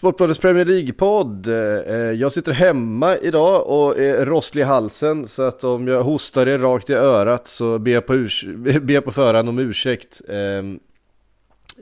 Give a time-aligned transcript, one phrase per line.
[0.00, 1.46] Sportbladets Premier League-podd.
[1.48, 6.46] Eh, Jag sitter hemma idag och är rosslig i halsen så att om jag hostar
[6.46, 10.20] er rakt i örat så ber jag på, urs- ber jag på förhand om ursäkt.
[10.28, 10.80] Ehm,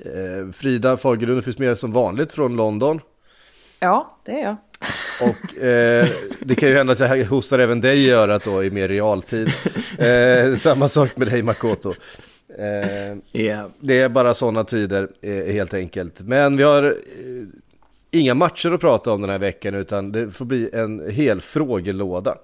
[0.04, 3.00] eh, Frida Fagerlund finns med som vanligt från London.
[3.80, 4.56] Ja, det är jag.
[5.22, 6.06] Och eh,
[6.40, 9.48] det kan ju hända att jag hostar även dig i örat då i mer realtid.
[9.98, 11.94] Eh, samma sak med dig Makoto.
[12.58, 13.68] Eh, Ja.
[13.80, 16.20] det är bara sådana tider eh, helt enkelt.
[16.20, 16.92] Men vi har eh,
[18.10, 22.38] inga matcher att prata om den här veckan utan det får bli en hel frågelåda.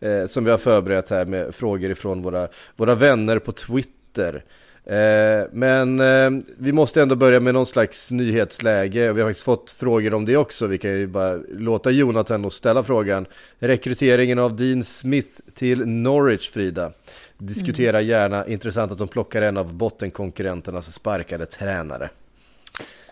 [0.00, 4.44] Eh, som vi har förberett här med frågor ifrån våra, våra vänner på Twitter.
[4.84, 9.12] Eh, men eh, vi måste ändå börja med någon slags nyhetsläge.
[9.12, 10.66] Vi har faktiskt fått frågor om det också.
[10.66, 13.26] Vi kan ju bara låta Jonathan och ställa frågan.
[13.58, 16.92] Rekryteringen av Dean Smith till Norwich, Frida.
[17.38, 18.46] Diskutera gärna.
[18.46, 22.10] Intressant att de plockar en av bottenkonkurrenternas sparkade tränare.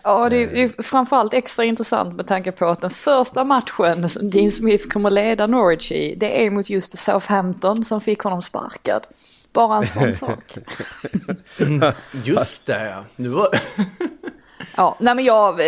[0.07, 4.09] Ja, det är, det är framförallt extra intressant med tanke på att den första matchen
[4.09, 8.41] som Dean Smith kommer leda Norwich i, det är mot just Southampton som fick honom
[8.41, 9.07] sparkad.
[9.53, 10.57] Bara en sån sak.
[12.23, 13.03] Just det ja.
[13.15, 13.47] Nu var...
[14.77, 15.61] Ja, nej men jag,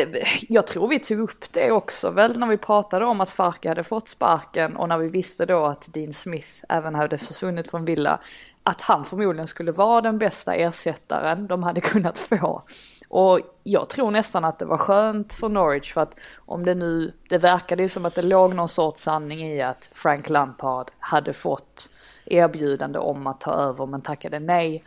[0.49, 3.83] jag tror vi tog upp det också väl när vi pratade om att Farke hade
[3.83, 8.19] fått sparken och när vi visste då att Dean Smith även hade försvunnit från Villa.
[8.63, 12.63] Att han förmodligen skulle vara den bästa ersättaren de hade kunnat få.
[13.09, 17.13] Och jag tror nästan att det var skönt för Norwich för att om det nu,
[17.29, 21.33] det verkade ju som att det låg någon sorts sanning i att Frank Lampard hade
[21.33, 21.89] fått
[22.25, 24.83] erbjudande om att ta över men tackade nej.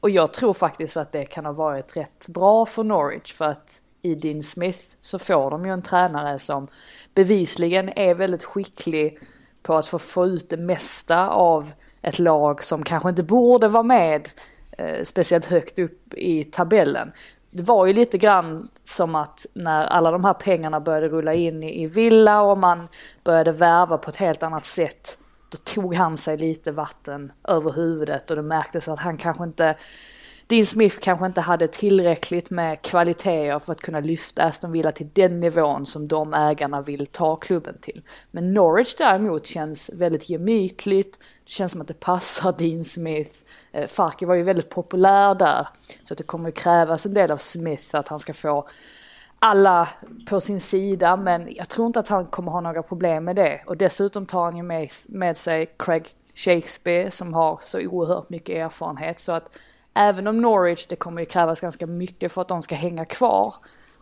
[0.00, 3.80] Och jag tror faktiskt att det kan ha varit rätt bra för Norwich för att
[4.02, 6.68] i Dean Smith så får de ju en tränare som
[7.14, 9.18] bevisligen är väldigt skicklig
[9.62, 13.82] på att få, få ut det mesta av ett lag som kanske inte borde vara
[13.82, 14.28] med
[14.78, 17.12] eh, speciellt högt upp i tabellen.
[17.56, 21.62] Det var ju lite grann som att när alla de här pengarna började rulla in
[21.62, 22.88] i, i Villa och man
[23.24, 28.30] började värva på ett helt annat sätt då tog han sig lite vatten över huvudet
[28.30, 29.76] och det märktes att han kanske inte
[30.54, 35.08] Dean Smith kanske inte hade tillräckligt med kvaliteter för att kunna lyfta Aston Villa till
[35.12, 38.02] den nivån som de ägarna vill ta klubben till.
[38.30, 43.30] Men Norwich däremot känns väldigt gemytligt, det känns som att det passar Dean Smith.
[43.72, 45.68] Eh, Farke var ju väldigt populär där,
[46.04, 48.68] så att det kommer krävas en del av Smith att han ska få
[49.38, 49.88] alla
[50.26, 53.60] på sin sida men jag tror inte att han kommer ha några problem med det.
[53.66, 58.56] Och dessutom tar han ju med, med sig Craig Shakespeare som har så oerhört mycket
[58.56, 59.50] erfarenhet så att
[59.94, 63.54] även om Norwich, det kommer ju krävas ganska mycket för att de ska hänga kvar,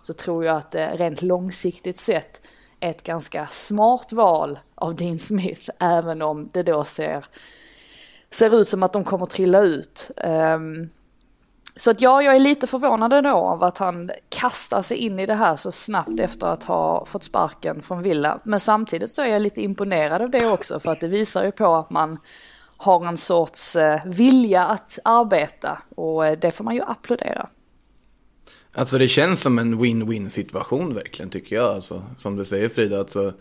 [0.02, 2.42] så tror jag att det rent långsiktigt sett
[2.80, 7.24] är ett ganska smart val av Dean Smith, även om det då ser,
[8.30, 10.10] ser ut som att de kommer trilla ut.
[10.16, 10.90] Um,
[11.76, 15.26] så att ja, jag är lite förvånad ändå av att han kastar sig in i
[15.26, 18.40] det här så snabbt efter att ha fått sparken från Villa.
[18.44, 21.52] Men samtidigt så är jag lite imponerad av det också för att det visar ju
[21.52, 22.18] på att man
[22.82, 27.48] har en sorts eh, vilja att arbeta och eh, det får man ju applådera.
[28.72, 31.74] Alltså det känns som en win-win situation verkligen tycker jag.
[31.74, 33.32] Alltså, som du säger Frida, alltså,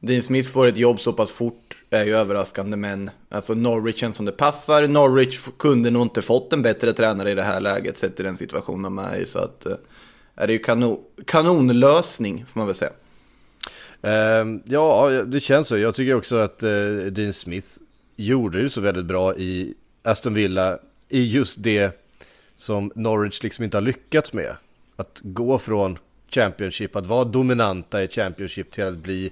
[0.00, 4.16] Dean Smith får ett jobb så pass fort är ju överraskande men alltså Norwich känns
[4.16, 4.88] som det passar.
[4.88, 8.36] Norwich kunde nog inte fått en bättre tränare i det här läget sett i den
[8.36, 9.26] situationen de är i.
[9.26, 9.76] Så att eh,
[10.34, 12.92] är det ju kanon, kanonlösning får man väl säga.
[14.02, 15.78] Ehm, ja, det känns så.
[15.78, 16.70] Jag tycker också att eh,
[17.10, 17.68] Dean Smith
[18.18, 20.78] gjorde ju så väldigt bra i Aston Villa
[21.08, 22.04] i just det
[22.56, 24.56] som Norwich liksom inte har lyckats med.
[24.96, 25.98] Att gå från
[26.28, 29.30] Championship, att vara dominanta i Championship till att bli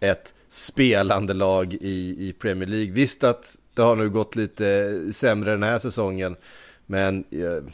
[0.00, 2.92] ett spelande lag i, i Premier League.
[2.92, 6.36] Visst att det har nu gått lite sämre den här säsongen,
[6.86, 7.72] men eh,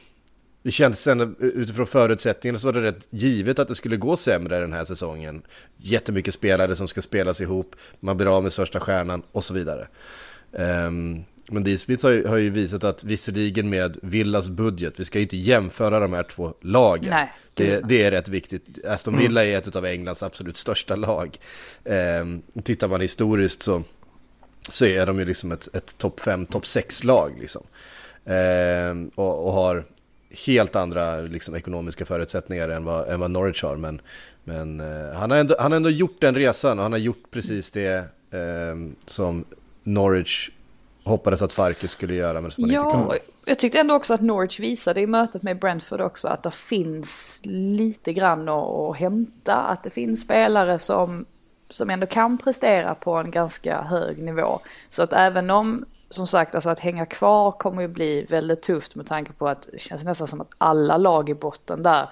[0.62, 4.17] det kändes ändå eh, utifrån förutsättningarna så var det rätt givet att det skulle gå
[4.17, 5.43] sämre den här säsongen.
[5.76, 9.88] Jättemycket spelare som ska spelas ihop, man blir av med största stjärnan och så vidare.
[10.52, 15.04] Um, men Dean Smith har ju, har ju, visat att visserligen med Villas budget, vi
[15.04, 17.10] ska ju inte jämföra de här två lagen.
[17.10, 18.84] Nej, det, det är rätt viktigt.
[18.87, 19.54] Aston Villa mm.
[19.54, 21.38] är ett av Englands absolut största lag.
[21.84, 23.82] Um, tittar man historiskt så,
[24.69, 27.32] så är de ju liksom ett, ett topp 5, topp 6-lag.
[27.40, 27.62] Liksom.
[28.25, 29.84] Um, och, och, har
[30.46, 33.76] helt andra liksom, ekonomiska förutsättningar än vad, än vad Norwich har.
[33.76, 34.00] Men,
[34.44, 37.31] men uh, han, har ändå, han har ändå gjort den resan och han har gjort
[37.31, 39.44] precis det um, som
[39.82, 40.50] Norwich
[41.05, 43.14] hoppades att Farke skulle göra men som ja,
[43.44, 47.40] jag tyckte ändå också att Norwich visade i mötet med Brentford också att det finns
[47.43, 49.55] lite grann att hämta.
[49.55, 51.26] Att det finns spelare som,
[51.69, 54.58] som ändå kan prestera på en ganska hög nivå.
[54.88, 58.94] Så att även om, som sagt, alltså att hänga kvar kommer ju bli väldigt tufft
[58.94, 62.08] med tanke på att det känns nästan som att alla lag i botten där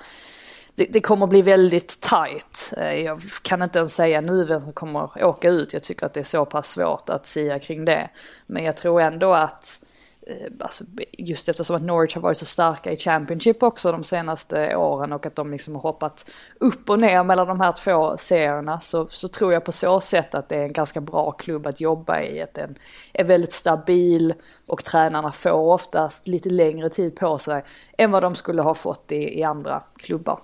[0.81, 2.73] det, det, kommer bli väldigt tight.
[2.77, 5.73] Eh, jag kan inte ens säga nu vem som kommer åka ut.
[5.73, 8.11] Jag tycker att det är så pass svårt att säga kring det.
[8.47, 9.81] Men jag tror ändå att
[10.27, 14.77] eh, Alltså, just eftersom att Norwich har varit så starka i Championship också de senaste
[14.77, 16.31] åren och att de liksom har hoppat
[16.61, 20.35] upp och ner mellan de här två serierna så, så tror jag på så sätt
[20.35, 22.43] att det är en ganska bra klubb att jobba i.
[22.43, 22.75] Att den
[23.13, 24.35] är väldigt stabil
[24.67, 27.65] och tränarna får oftast lite längre tid på sig
[27.99, 30.41] än vad de skulle ha fått i, i andra klubbar.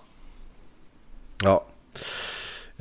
[1.44, 1.64] Ja.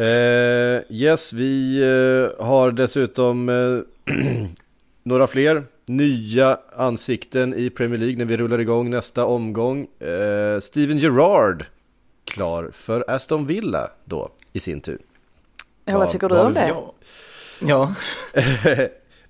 [0.04, 4.14] Eh, yes, vi eh, har dessutom eh,
[5.04, 9.88] några fler nya ansikten i Premier League när vi rullar igång nästa omgång.
[10.00, 11.66] Eh, Steven Gerrard
[12.26, 15.00] klar för Aston Villa då i sin tur.
[15.86, 16.68] Ja, vad tycker du om det?
[16.68, 16.94] Ja.
[17.60, 17.96] ja.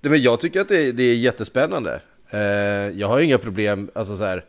[0.00, 2.00] men jag tycker att det, det är jättespännande.
[2.30, 2.40] Eh,
[2.98, 4.44] jag har inga problem, alltså så här,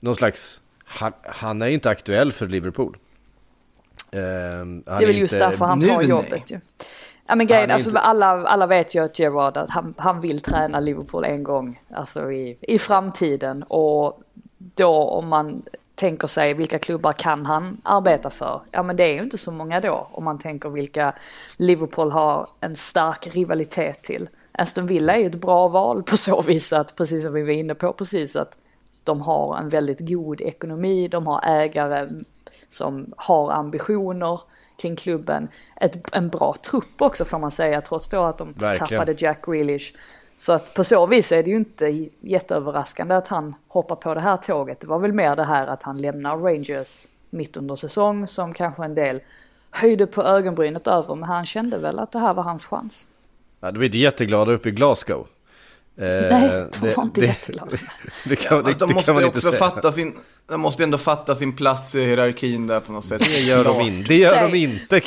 [0.00, 2.96] någon slags, han, han är inte aktuell för Liverpool.
[4.14, 6.60] Uh, det är väl just därför han tar jobbet ju.
[7.26, 8.00] Ja men grejen, alltså inte...
[8.00, 12.32] alla, alla vet ju att Gerard, att han, han vill träna Liverpool en gång, alltså
[12.32, 13.62] i, i framtiden.
[13.62, 14.22] Och
[14.58, 15.62] då om man
[15.94, 18.60] tänker sig vilka klubbar kan han arbeta för?
[18.70, 21.14] Ja men det är ju inte så många då om man tänker vilka
[21.56, 24.28] Liverpool har en stark rivalitet till.
[24.52, 27.50] Aston Villa är ju ett bra val på så vis att, precis som vi var
[27.50, 28.56] inne på precis, att
[29.04, 32.08] de har en väldigt god ekonomi, de har ägare
[32.72, 34.40] som har ambitioner
[34.76, 35.48] kring klubben.
[35.80, 38.88] Ett, en bra trupp också får man säga, trots då att de Verkligen.
[38.88, 39.94] tappade Jack Grealish.
[40.36, 44.20] Så att på så vis är det ju inte jätteöverraskande att han hoppar på det
[44.20, 44.80] här tåget.
[44.80, 48.84] Det var väl mer det här att han lämnar Rangers mitt under säsong som kanske
[48.84, 49.20] en del
[49.70, 51.14] höjde på ögonbrynet över.
[51.14, 53.06] Men han kände väl att det här var hans chans.
[53.60, 55.26] Ja, de är inte jätteglada uppe i Glasgow.
[55.96, 57.76] Eh, Nej, de var inte det, jätteglada.
[58.24, 60.16] Det, kan, ja, det, de det måste också fatta sin,
[60.48, 63.22] de måste ändå fatta sin plats i hierarkin där på något sätt.
[63.24, 64.08] Det gör de inte.
[64.08, 65.00] Det gör säg, de inte.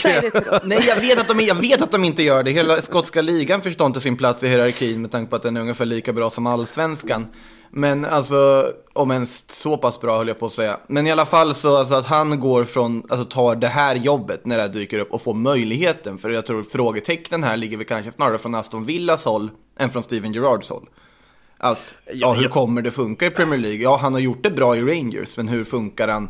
[0.64, 2.52] Nej, jag vet, att de, jag vet att de inte gör det.
[2.52, 5.62] Hela skotska ligan förstår inte sin plats i hierarkin med tanke på att den är
[5.62, 7.28] ungefär lika bra som allsvenskan.
[7.78, 10.80] Men alltså, om ens så pass bra höll jag på att säga.
[10.88, 14.46] Men i alla fall så alltså, att han går från, alltså tar det här jobbet
[14.46, 16.18] när det här dyker upp och får möjligheten.
[16.18, 20.04] För jag tror frågetecknen här ligger väl kanske snarare från Aston Villas håll än från
[20.04, 20.90] Steven Gerrards håll.
[21.58, 23.84] Att, ja, hur kommer det funka i Premier League?
[23.84, 26.30] Ja, han har gjort det bra i Rangers, men hur funkar han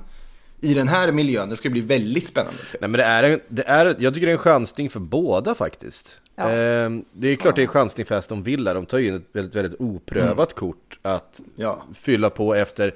[0.66, 1.50] i den här miljön?
[1.50, 2.78] Det ska bli väldigt spännande att se.
[2.82, 5.56] Nej, men det är, en, det är, jag tycker det är en chansning för båda
[5.56, 6.18] faktiskt.
[6.36, 6.52] Ja.
[6.52, 7.56] Eh, det är klart ja.
[7.56, 8.74] det är en chansning för Aston Villa.
[8.74, 10.60] De tar ju ett väldigt, väldigt oprövat mm.
[10.60, 11.84] kort att ja.
[11.94, 12.92] fylla på efter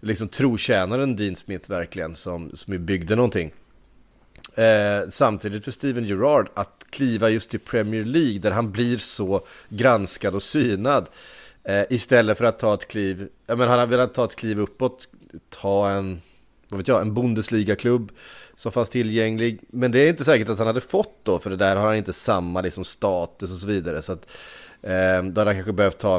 [0.00, 3.52] liksom trotjänaren Dean Smith verkligen som, som byggde någonting.
[4.54, 9.46] Eh, samtidigt för Steven Gerrard att kliva just till Premier League där han blir så
[9.68, 11.08] granskad och synad.
[11.64, 14.60] Eh, istället för att ta ett kliv, ja men han har velat ta ett kliv
[14.60, 15.08] uppåt,
[15.48, 16.22] ta en,
[16.74, 18.12] vad vet jag, en Bundesliga-klubb
[18.54, 19.60] som fanns tillgänglig.
[19.68, 21.96] Men det är inte säkert att han hade fått då, för det där har han
[21.96, 24.02] inte samma liksom, status och så vidare.
[24.02, 24.30] Så att
[24.82, 26.16] eh, då hade han kanske behövt ta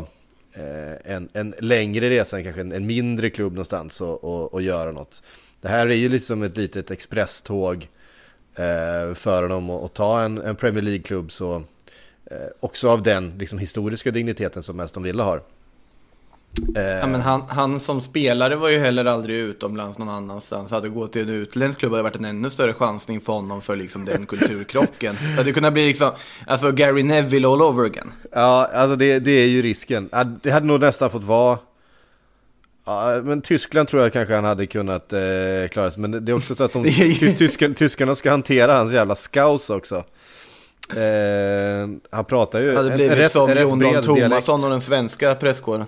[0.54, 4.92] eh, en, en längre resa, kanske en, en mindre klubb någonstans och, och, och, göra
[4.92, 5.24] något.
[5.62, 7.88] Det här är ju liksom ett litet expresståg
[8.56, 11.64] eh, för honom att ta en, en Premier League-klubb så
[12.32, 15.42] Eh, också av den liksom, historiska digniteten som Aston Villa har.
[16.76, 20.72] Eh, ja, men han, han som spelare var ju heller aldrig utomlands någon annanstans.
[20.72, 23.76] Hade gått till en utländsk klubb hade varit en ännu större chansning för honom för
[23.76, 25.16] liksom den kulturkrocken.
[25.22, 26.12] Det hade kunnat bli liksom,
[26.48, 28.12] alltså Gary Neville all over again.
[28.32, 30.10] Ja, alltså det, det är ju risken.
[30.42, 31.58] Det hade nog nästan fått vara
[32.88, 35.20] Ja, men Tyskland tror jag kanske han hade kunnat eh,
[35.72, 36.02] klara sig.
[36.02, 36.84] Men det är också så att de,
[37.38, 39.96] tyskarna, tyskarna ska hantera hans jävla scouts också.
[40.90, 42.76] Eh, han pratar ju...
[42.76, 45.86] Hade blivit rätt, som Jon Dahl Tomasson och den svenska presskåren.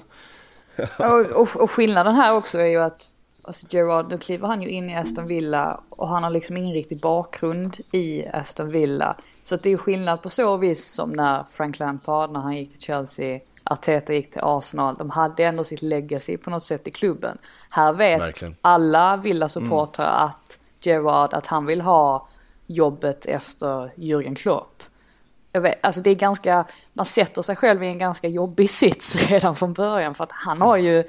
[0.98, 4.70] Och, och, och, skillnaden här också är ju att alltså Gerard, nu kliver han ju
[4.70, 9.16] in i Aston Villa och han har liksom ingen riktig bakgrund i Aston Villa.
[9.44, 12.70] Så det är ju skillnad på så vis som när Frank Lampard, när han gick
[12.70, 14.96] till Chelsea, Arteta gick till Arsenal.
[14.98, 17.38] De hade ändå sitt legacy på något sätt i klubben.
[17.70, 18.56] Här vet Verkligen.
[18.62, 20.26] alla Villa-supportrar mm.
[20.26, 22.28] att Gerard, att han vill ha
[22.68, 24.77] jobbet efter Jürgen Klopp.
[25.58, 29.30] Jag vet, alltså det är ganska, man sätter sig själv i en ganska jobbig sits
[29.30, 31.04] redan från början för att han har ju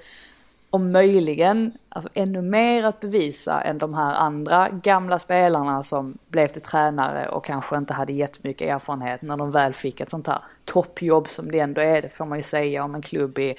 [0.70, 6.48] om möjligen alltså ännu mer att bevisa än de här andra gamla spelarna som blev
[6.48, 10.38] till tränare och kanske inte hade jättemycket erfarenhet när de väl fick ett sånt här
[10.64, 13.54] toppjobb som det ändå är, det får man ju säga om en klubb i,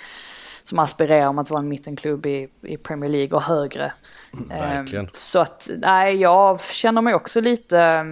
[0.64, 3.94] som aspirerar om att vara en mittenklubb i, i Premier League och högre.
[4.34, 5.06] Mm, verkligen.
[5.06, 8.06] Um, så att nej, jag känner mig också lite,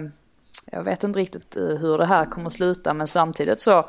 [0.72, 3.88] jag vet inte riktigt eh, hur det här kommer att sluta men samtidigt så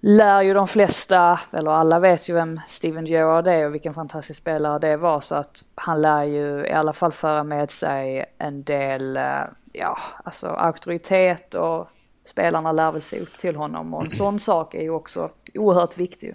[0.00, 4.40] lär ju de flesta, eller alla vet ju vem Steven Gerrard är och vilken fantastisk
[4.40, 8.62] spelare det var så att han lär ju i alla fall föra med sig en
[8.62, 11.88] del, eh, ja, alltså auktoritet och
[12.24, 15.98] spelarna lär väl se upp till honom och en sån sak är ju också oerhört
[15.98, 16.34] viktig.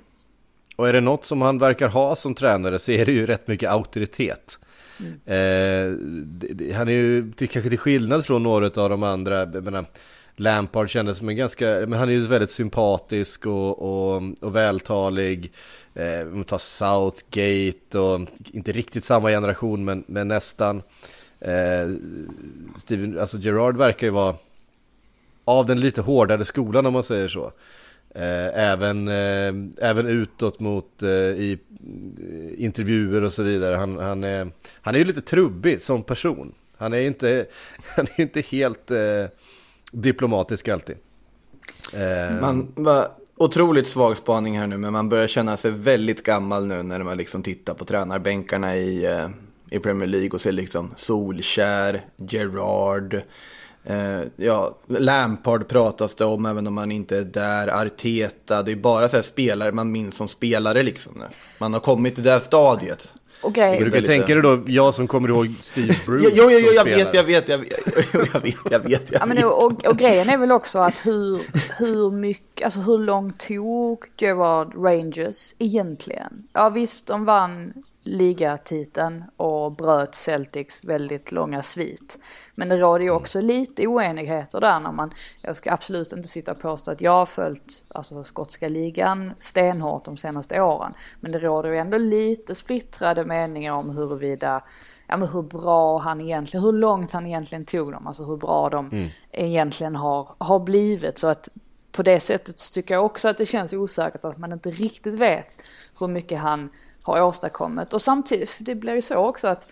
[0.75, 3.47] Och är det något som han verkar ha som tränare så är det ju rätt
[3.47, 4.59] mycket auktoritet.
[5.01, 5.19] Mm.
[5.25, 9.85] Eh, han är ju till, kanske till skillnad från några av de andra, menar,
[10.35, 15.51] Lampard kändes som en ganska, men han är ju väldigt sympatisk och, och, och vältalig.
[15.93, 20.81] Eh, man tar Southgate och inte riktigt samma generation men, men nästan.
[21.39, 21.89] Eh,
[22.75, 24.35] Steven, alltså Gerard verkar ju vara
[25.45, 27.51] av den lite hårdare skolan om man säger så.
[28.15, 29.53] Eh, även, eh,
[29.89, 31.59] även utåt mot eh, i
[32.57, 33.75] intervjuer och så vidare.
[33.75, 34.51] Han, han, är,
[34.81, 36.53] han är ju lite trubbig som person.
[36.77, 37.45] Han är ju inte,
[37.95, 39.25] han är inte helt eh,
[39.91, 40.95] diplomatisk alltid.
[41.93, 42.41] Eh.
[42.41, 46.83] Man var otroligt svag spaning här nu, men man börjar känna sig väldigt gammal nu
[46.83, 49.29] när man liksom tittar på tränarbänkarna i, eh,
[49.69, 53.21] i Premier League och ser liksom Solskär, Gerard,
[53.83, 58.75] eh, ja, Lampard pratas det om även om man inte är där, Arteta, det är
[58.75, 61.25] bara så här spelare man minns som spelare liksom nu.
[61.59, 63.09] Man har kommit till det här stadiet.
[63.43, 63.79] Okay.
[63.79, 66.85] Du kan tänka dig då, jag som kommer ihåg Steve Bruce Jo, jo, jo jag,
[66.85, 69.11] vet, jag vet, jag vet, jag vet, jag vet, jag vet.
[69.11, 71.41] Ja, och, och, grejen är väl också att hur,
[71.77, 76.43] hur mycket, alltså hur långt tog Gerard Rangers egentligen?
[76.53, 82.19] Ja visst, de vann ligatiteln och bröt Celtics väldigt långa svit.
[82.55, 83.17] Men det råder ju mm.
[83.17, 87.11] också lite oenigheter där när man, jag ska absolut inte sitta och påstå att jag
[87.11, 90.93] har följt alltså, skotska ligan stenhårt de senaste åren.
[91.19, 94.63] Men det råder ju ändå lite splittrade meningar om huruvida
[95.07, 98.69] ja, men hur bra han egentligen, hur långt han egentligen tog dem, alltså hur bra
[98.69, 99.09] de mm.
[99.31, 101.17] egentligen har, har blivit.
[101.17, 101.49] Så att
[101.91, 105.61] på det sättet tycker jag också att det känns osäkert att man inte riktigt vet
[105.99, 106.69] hur mycket han
[107.03, 107.93] har åstadkommit.
[107.93, 109.71] Och samtidigt, det blir ju så också att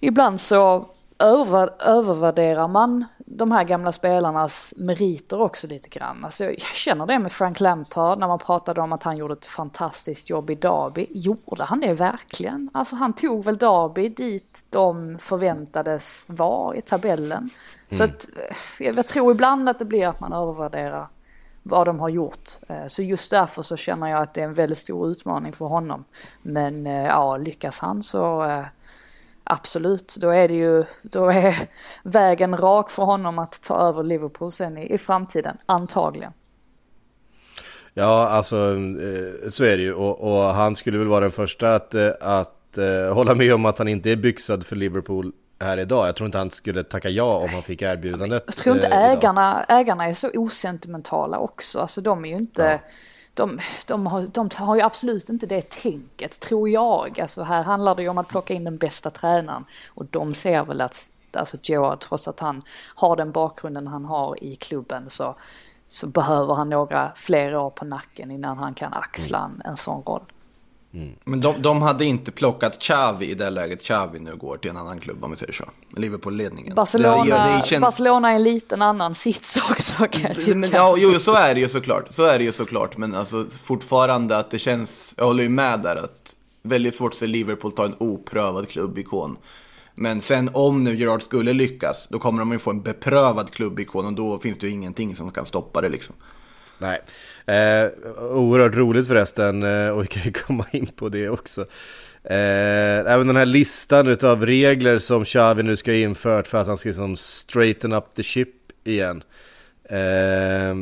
[0.00, 0.88] ibland så
[1.18, 6.24] över, övervärderar man de här gamla spelarnas meriter också lite grann.
[6.24, 9.44] Alltså jag känner det med Frank Lampard när man pratade om att han gjorde ett
[9.44, 11.06] fantastiskt jobb i Derby.
[11.10, 12.70] Gjorde han det verkligen?
[12.74, 17.38] Alltså han tog väl Derby dit de förväntades vara i tabellen.
[17.38, 17.50] Mm.
[17.90, 18.28] Så att,
[18.78, 21.08] eh, jag tror ibland att det blir att man övervärderar
[21.62, 22.48] vad de har gjort.
[22.68, 25.64] Eh, så just därför så känner jag att det är en väldigt stor utmaning för
[25.64, 26.04] honom.
[26.42, 28.64] Men eh, ja, lyckas han så eh,
[29.44, 31.68] absolut, då är det ju, då är
[32.02, 36.32] vägen rak för honom att ta över Liverpool sen i, i framtiden, antagligen.
[37.94, 38.76] Ja, alltså
[39.50, 42.78] så är det ju och, och han skulle väl vara den första att, att
[43.12, 46.08] hålla med om att han inte är byxad för Liverpool här idag.
[46.08, 48.42] Jag tror inte han skulle tacka ja om han fick erbjudandet.
[48.46, 51.80] Jag tror inte eh, ägarna, ägarna är så osentimentala också.
[51.80, 52.62] Alltså de är ju inte...
[52.62, 52.94] Ja.
[53.34, 57.20] De, de, har, de har ju absolut inte det tänket, tror jag.
[57.20, 59.64] Alltså här handlar det ju om att plocka in den bästa tränaren.
[59.88, 62.62] Och de ser väl att, alltså Gerard, trots att han
[62.94, 65.36] har den bakgrunden han har i klubben så,
[65.88, 70.02] så behöver han några fler år på nacken innan han kan axla en, en sån
[70.02, 70.22] roll.
[70.94, 71.14] Mm.
[71.24, 74.76] Men de, de hade inte plockat Xavi i det läget Xavi nu går till en
[74.76, 75.64] annan klubb om vi säger så.
[75.96, 76.74] Liverpool-ledningen.
[76.74, 80.54] Barcelona, det, det, det Barcelona är en liten annan sits också kan jag tycka.
[80.54, 82.06] Men, ja, jo, så är det ju såklart.
[82.10, 82.96] Så är det ju såklart.
[82.96, 87.18] Men alltså fortfarande att det känns, jag håller ju med där att väldigt svårt att
[87.18, 89.36] se Liverpool ta en oprövad klubbikon.
[89.94, 94.06] Men sen om nu Gerard skulle lyckas, då kommer de ju få en beprövad klubbikon
[94.06, 96.14] och då finns det ju ingenting som kan stoppa det liksom.
[96.78, 97.00] Nej.
[97.46, 101.60] Eh, oerhört roligt förresten, eh, och vi kan ju komma in på det också.
[102.24, 106.66] Eh, även den här listan av regler som Xavi nu ska ha infört för att
[106.66, 108.48] han ska liksom straighten up the ship
[108.84, 109.22] igen.
[109.84, 110.74] Eh,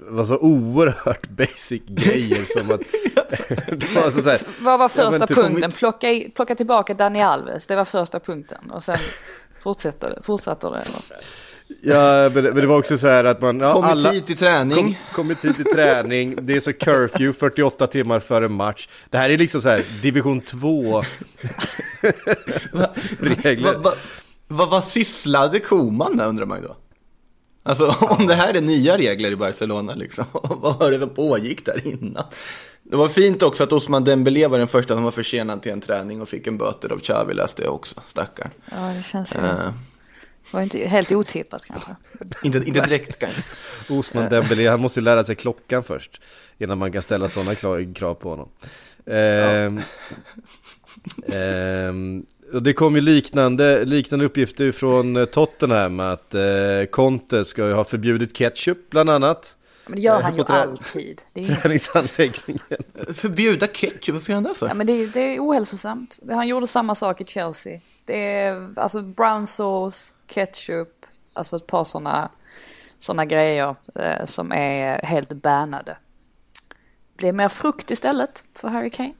[0.00, 2.80] var så oerhört basic grejer som att...
[3.94, 5.72] var så här, Vad var ja, första typ- punkten?
[5.72, 8.70] Plocka, i, plocka tillbaka Dani Alves, det var första punkten.
[8.70, 8.98] Och sen
[9.58, 10.22] fortsätter det.
[10.22, 11.00] Fortsätter det eller?
[11.82, 13.60] Ja, men, men det var också så här att man...
[13.60, 14.84] Ja, Kommit alla, hit till träning.
[14.84, 18.88] Kom, kommit hit till träning, det är så curfew 48 timmar före match.
[19.10, 21.02] Det här är liksom så här division 2
[23.18, 23.74] regler.
[23.74, 23.92] Vad va,
[24.48, 26.76] va, vad sysslade Koman med undrar man ju då?
[27.62, 31.66] Alltså om det här är nya regler i Barcelona liksom, vad var det som pågick
[31.66, 32.24] där innan?
[32.82, 35.80] Det var fint också att Osman Dembélé var den första som var försenad till en
[35.80, 38.50] träning och fick en böter av Xavi läste jag också, stackarn.
[38.70, 39.40] Ja, det känns ju...
[39.40, 39.74] Det
[40.50, 41.96] var inte helt otippat kanske.
[42.42, 43.42] inte, inte direkt kanske.
[43.88, 46.20] Osman Dembélé, han måste ju lära sig klockan först.
[46.58, 47.54] Innan man kan ställa sådana
[47.94, 48.48] krav på honom.
[49.06, 49.80] Ehm,
[51.28, 56.42] ehm, och det kom ju liknande, liknande uppgifter från eh, Tottenham att eh,
[56.90, 59.56] Conte ska ju ha förbjudit ketchup bland annat.
[59.86, 61.22] Men det gör Eh, han ju alltid.
[61.32, 61.54] Det är ju...
[61.54, 62.82] Träningsanläggningen.
[63.14, 64.68] Förbjuda ketchup, varför gör han det för?
[64.68, 66.20] Ja men det är, det är ohälsosamt.
[66.30, 67.80] Han gjorde samma sak i Chelsea.
[68.04, 72.30] Det är alltså brown sauce, ketchup, alltså ett par sådana
[72.98, 75.96] såna grejer eh, som är helt bannade.
[77.16, 79.14] Blir mer frukt istället för Harry Kane.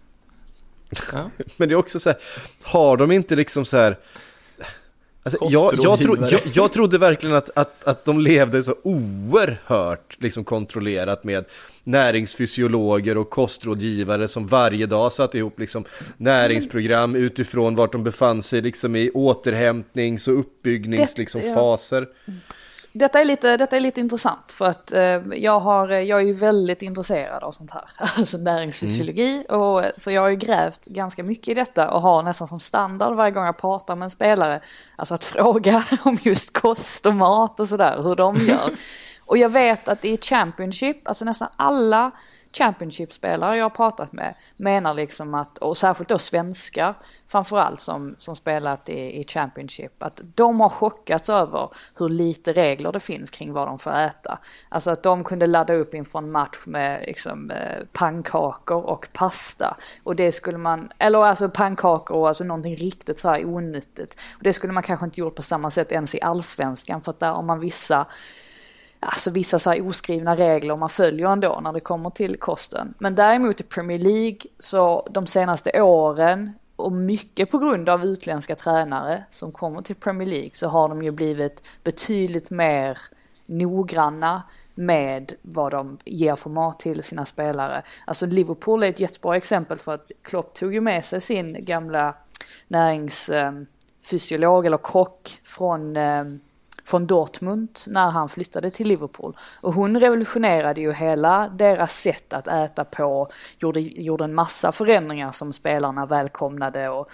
[1.13, 1.31] Ja.
[1.57, 2.19] Men det är också så här,
[2.63, 3.99] har de inte liksom så här...
[5.23, 10.17] Alltså, jag, jag, tro, jag, jag trodde verkligen att, att, att de levde så oerhört
[10.19, 11.45] liksom kontrollerat med
[11.85, 15.85] näringsfysiologer och kostrådgivare som varje dag satte ihop liksom
[16.17, 22.09] näringsprogram utifrån vart de befann sig liksom i återhämtnings och uppbyggnings Det- liksom, faser.
[22.97, 25.03] Detta är lite, detta är lite intressant för att eh,
[25.35, 27.83] jag, har, jag är ju väldigt intresserad av sånt här,
[28.17, 29.45] alltså näringsfysiologi.
[29.49, 33.15] Och, så jag har ju grävt ganska mycket i detta och har nästan som standard
[33.17, 34.61] varje gång jag pratar med en spelare,
[34.97, 38.71] alltså att fråga om just kost och mat och sådär, hur de gör.
[39.27, 42.11] Och jag vet att i Championship, alltså nästan alla
[42.57, 46.95] Championship-spelare jag har pratat med menar liksom att, och särskilt då svenskar
[47.29, 52.93] framförallt som, som spelat i, i Championship, att de har chockats över hur lite regler
[52.93, 54.39] det finns kring vad de får äta.
[54.69, 59.77] Alltså att de kunde ladda upp inför en match med liksom, eh, pannkakor och pasta.
[60.03, 64.21] Och det skulle man, eller alltså pannkakor och alltså någonting riktigt så här onyttigt.
[64.37, 67.21] Och det skulle man kanske inte gjort på samma sätt ens i allsvenskan för att
[67.21, 68.07] där har man vissa
[69.05, 72.95] alltså vissa så här oskrivna regler man följer ändå när det kommer till kosten.
[72.99, 78.57] Men däremot i Premier League så de senaste åren och mycket på grund av utländska
[78.57, 82.99] tränare som kommer till Premier League så har de ju blivit betydligt mer
[83.47, 84.43] noggranna
[84.75, 87.83] med vad de ger för mat till sina spelare.
[88.05, 92.15] Alltså Liverpool är ett jättebra exempel för att Klopp tog ju med sig sin gamla
[92.69, 96.25] näringsfysiolog eh, eller kock från eh,
[96.85, 99.37] från Dortmund när han flyttade till Liverpool.
[99.61, 105.33] Och hon revolutionerade ju hela deras sätt att äta på, gjorde, gjorde en massa förändringar
[105.33, 107.11] som spelarna välkomnade och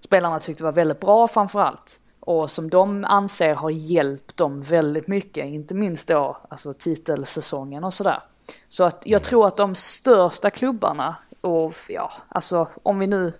[0.00, 2.00] spelarna tyckte var väldigt bra framförallt.
[2.20, 7.94] Och som de anser har hjälpt dem väldigt mycket, inte minst då alltså titelsäsongen och
[7.94, 8.22] sådär.
[8.68, 13.32] Så att jag tror att de största klubbarna, och ja, alltså om vi nu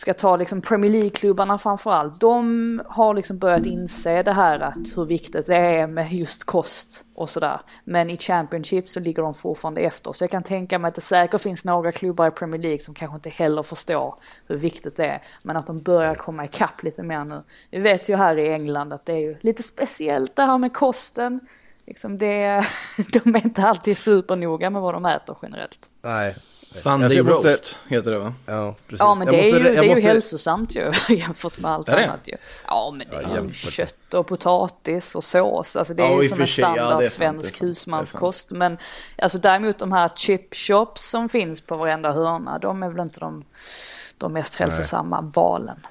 [0.00, 5.04] ska ta liksom Premier League-klubbarna framförallt, de har liksom börjat inse det här att hur
[5.04, 7.60] viktigt det är med just kost och sådär.
[7.84, 10.12] Men i Championship så ligger de fortfarande efter.
[10.12, 12.94] Så jag kan tänka mig att det säkert finns några klubbar i Premier League som
[12.94, 14.14] kanske inte heller förstår
[14.46, 15.22] hur viktigt det är.
[15.42, 17.42] Men att de börjar komma ikapp lite mer nu.
[17.70, 20.72] Vi vet ju här i England att det är ju lite speciellt det här med
[20.72, 21.40] kosten.
[21.86, 22.64] Liksom det,
[23.12, 25.90] de är inte alltid supernoga med vad de äter generellt.
[26.02, 26.36] Nej.
[26.74, 28.32] Sunday Alltså, måste- roast heter det va?
[28.46, 28.98] Ja, precis.
[28.98, 31.70] Ja men det är måste- ju, jag det är måste- ju hälsosamt ju jämfört med
[31.70, 32.04] allt Är det?
[32.06, 32.36] annat ju.
[32.66, 35.76] Ja men det är ju kött och potatis och sås.
[35.76, 38.50] Alltså det är Ja, ju som en sig, ja, standard är svensk sant, husmanskost.
[38.50, 38.78] Men
[39.18, 43.20] alltså däremot de här chip shops som finns på varenda hörna, de är väl inte
[43.20, 43.44] de,
[44.18, 45.86] de mest hälsosamma valen.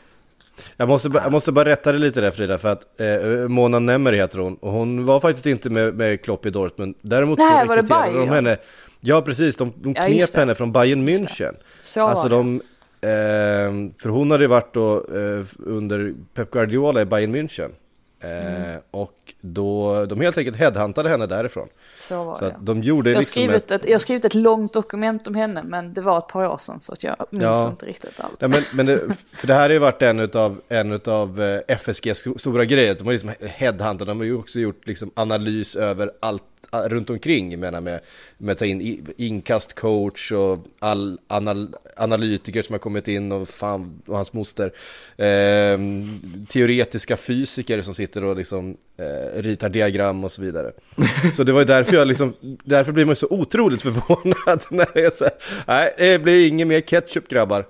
[0.78, 3.80] Jag måste, bara- jag måste bara rätta dig lite där Frida, för att eh, Mona
[3.80, 6.96] Nemmer heter hon, och hon var faktiskt inte med, med Klopp i Dortmund.
[7.02, 8.58] Däremot Nej, så var det rekryterade de henne,
[9.00, 10.40] ja precis, de, de Ja, knep det.
[10.40, 11.56] henne från Bayern München.
[11.82, 12.62] Så alltså de,
[13.02, 17.70] eh, för hon hade ju varit då eh, under Pep Guardiola i Bayern München.
[18.22, 18.80] Eh, Mm.
[18.92, 21.68] Och då, de helt enkelt headhuntade henne därifrån.
[21.96, 22.52] Så var Så det.
[22.52, 25.28] att de gjorde Jag har, liksom skrivit ett, ett, jag har skrivit ett långt dokument
[25.28, 27.70] om henne men det var ett par år sedan så att jag minns Ja.
[27.70, 28.36] inte riktigt allt.
[28.40, 29.00] Ja, men, men det,
[29.34, 32.96] för det här har ju varit en utav, en utav eh, FSGs stora grejer.
[32.96, 37.60] De har liksom headhuntat, de har ju också gjort liksom analys över allt, runt omkring
[37.60, 38.00] menar med,
[38.38, 44.02] med att ta in inkastcoach och all anal, analytiker som har kommit in och, fan,
[44.06, 44.72] och hans moster.
[45.18, 45.80] Eh,
[46.48, 50.72] teoretiska fysiker som sitter och liksom eh, ritar diagram och så vidare.
[51.34, 55.06] Så det var ju därför jag liksom, därför blir man så otroligt förvånad när det
[55.06, 55.34] är så här,
[55.68, 57.66] nej det blir inget mer ketchup grabbar.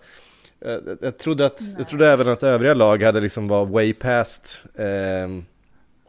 [0.59, 4.63] Jag, jag, trodde att, jag trodde även att övriga lag hade liksom var way past.
[4.75, 5.27] Eh,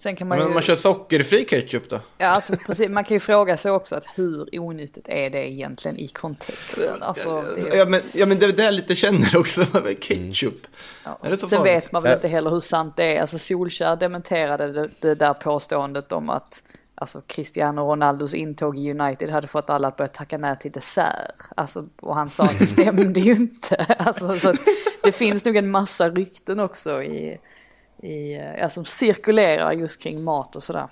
[0.00, 0.44] Sen kan man ju...
[0.44, 2.00] Men man kör sockerfri ketchup då?
[2.18, 2.88] Ja, alltså precis.
[2.88, 7.02] Man kan ju fråga sig också att hur onyttigt är det egentligen i kontexten?
[7.02, 7.76] Alltså, det...
[7.76, 10.54] ja, men, ja, men det är det jag lite känner också med ketchup.
[10.54, 10.70] Mm.
[11.04, 11.18] Ja.
[11.22, 11.74] Är det så Sen farligt?
[11.74, 13.20] vet man väl inte heller hur sant det är.
[13.20, 16.62] Alltså Solskär dementerade det, det där påståendet om att
[16.94, 21.42] alltså Cristiano Ronaldos intåg i United hade fått alla att börja tacka nej till dessert.
[21.56, 23.76] Alltså, och han sa att det stämde ju inte.
[23.98, 24.54] Alltså, så
[25.02, 27.40] det finns nog en massa rykten också i,
[28.02, 30.88] i, eh, ja, som cirkulerar just kring mat och sådär.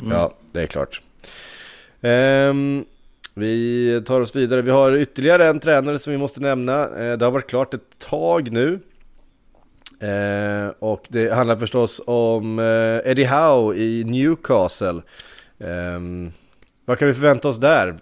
[0.00, 0.12] Mm.
[0.12, 1.02] Ja, det är klart.
[2.00, 2.84] Um,
[3.34, 4.62] vi tar oss vidare.
[4.62, 6.88] Vi har ytterligare en tränare som vi måste nämna.
[6.88, 8.80] Uh, det har varit klart ett tag nu.
[10.02, 15.02] Uh, och det handlar förstås om uh, Eddie Howe i Newcastle.
[15.58, 16.32] Um,
[16.84, 17.98] vad kan vi förvänta oss där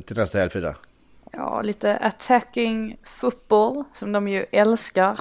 [0.00, 0.74] till nästa helg Frida?
[1.32, 5.20] Ja, lite attacking football som de ju älskar.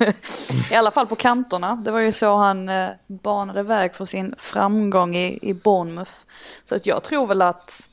[0.70, 1.76] I alla fall på kanterna.
[1.76, 6.12] Det var ju så han eh, banade väg för sin framgång i, i Bournemouth.
[6.64, 7.88] Så att jag tror väl att,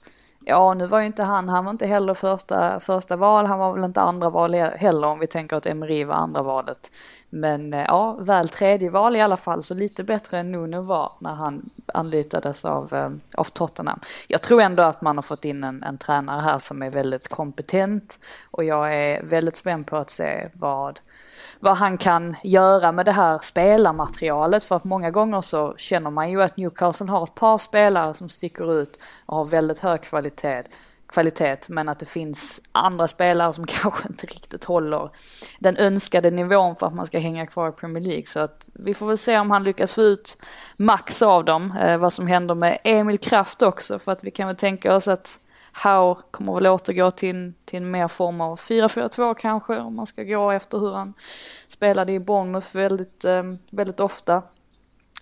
[0.48, 3.74] ja nu var ju inte han, han var inte heller första, första val, han var
[3.74, 6.92] väl inte andra val heller om vi tänker att Emery var andra valet.
[7.30, 11.12] Men eh, ja, väl tredje val i alla fall, så lite bättre än Nuno var
[11.20, 14.00] när han anlitades av, eh, av Tottenham.
[14.28, 17.28] Jag tror ändå att man har fått in en, en tränare här som är väldigt
[17.28, 18.20] kompetent
[18.52, 21.00] och jag är väldigt spänd på att se vad,
[21.60, 26.32] vad han kan göra med det här spelarmaterialet för att många gånger så känner man
[26.32, 30.64] ju att Newcastle har ett par spelare som sticker ut och har väldigt hög kvalitet
[31.08, 35.10] kvalitet men att det finns andra spelare som kanske inte riktigt håller
[35.60, 38.26] den önskade nivån för att man ska hänga kvar i Premier League.
[38.26, 40.38] Så att vi får väl se om han lyckas få ut
[40.78, 41.78] max av dem.
[41.82, 45.08] Eh, vad som händer med Emil Kraft också för att vi kan väl tänka oss
[45.08, 45.40] att
[45.84, 50.24] Howe kommer väl återgå till, till en mer form av 4-4-2 kanske om man ska
[50.24, 51.14] gå efter hur han
[51.68, 54.44] spelade i Bournemouth väldigt, eh, väldigt ofta.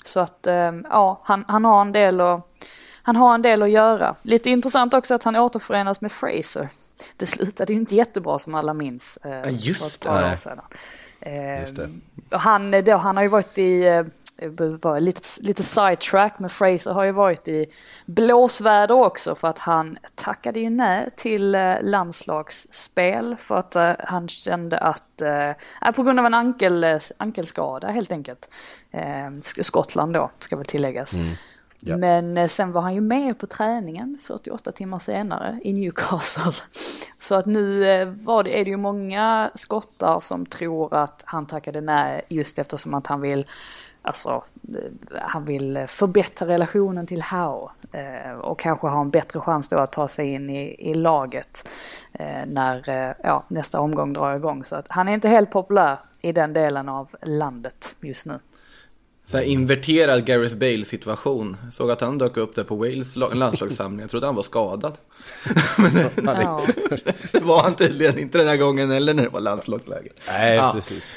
[0.04, 2.58] Så att eh, ja, han, han har en del att
[3.06, 4.16] han har en del att göra.
[4.22, 6.70] Lite intressant också att han återförenas med Fraser.
[7.18, 9.20] Det slutade ju inte jättebra som alla minns.
[9.24, 10.10] Eh, ja, just det.
[11.20, 11.90] Eh, just det.
[12.30, 14.04] Han, då, han har ju varit i,
[14.38, 17.66] eh, lite, lite sidetrack med Fraser har ju varit i
[18.06, 24.28] blåsväder också för att han tackade ju nej till eh, landslagsspel för att uh, han
[24.28, 25.22] kände att,
[25.86, 28.50] uh, på grund av en ankel, ankelskada helt enkelt,
[28.94, 31.14] uh, Skottland då ska väl tilläggas.
[31.14, 31.36] Mm.
[31.88, 31.98] Ja.
[31.98, 36.54] Men eh, sen var han ju med på träningen 48 timmar senare i Newcastle.
[37.18, 41.46] Så att nu eh, var det, är det ju många skottar som tror att han
[41.46, 43.48] tackade nej just eftersom att han vill
[44.06, 47.70] Alltså, eh, han vill förbättra relationen till Howe
[48.42, 51.70] och kanske ha en bättre chans då att ta sig in i, i laget
[52.46, 54.64] när ja, nästa omgång drar igång.
[54.64, 58.40] Så att han är inte helt populär i den delen av landet just nu.
[59.28, 61.58] Så här inverterad Gareth Bale situation.
[61.72, 64.00] Såg att han dök upp där på Wales landslagssamling.
[64.00, 64.98] Jag trodde han var skadad.
[65.78, 66.10] Men det,
[67.32, 70.10] det var han tydligen inte den här gången eller när det var landslagsläge.
[70.28, 70.72] Nej, ja.
[70.74, 71.16] precis.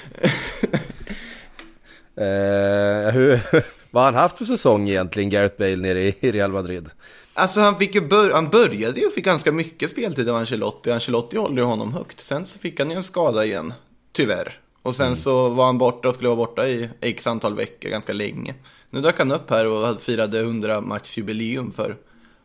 [2.19, 3.41] Uh, hur,
[3.91, 6.91] vad har han haft för säsong egentligen, Gareth Bale nere i Real Madrid?
[7.35, 10.91] Alltså han, fick ju bör han började ju och fick ganska mycket speltid av Ancelotti.
[10.91, 12.21] Ancelotti håller ju honom högt.
[12.21, 13.73] Sen så fick han ju en skada igen,
[14.13, 14.61] tyvärr.
[14.83, 15.17] Och sen mm.
[15.17, 18.55] så var han borta och skulle vara borta i x antal veckor, ganska länge.
[18.91, 21.97] Nu dök han upp här och firade 100 matchjubileum för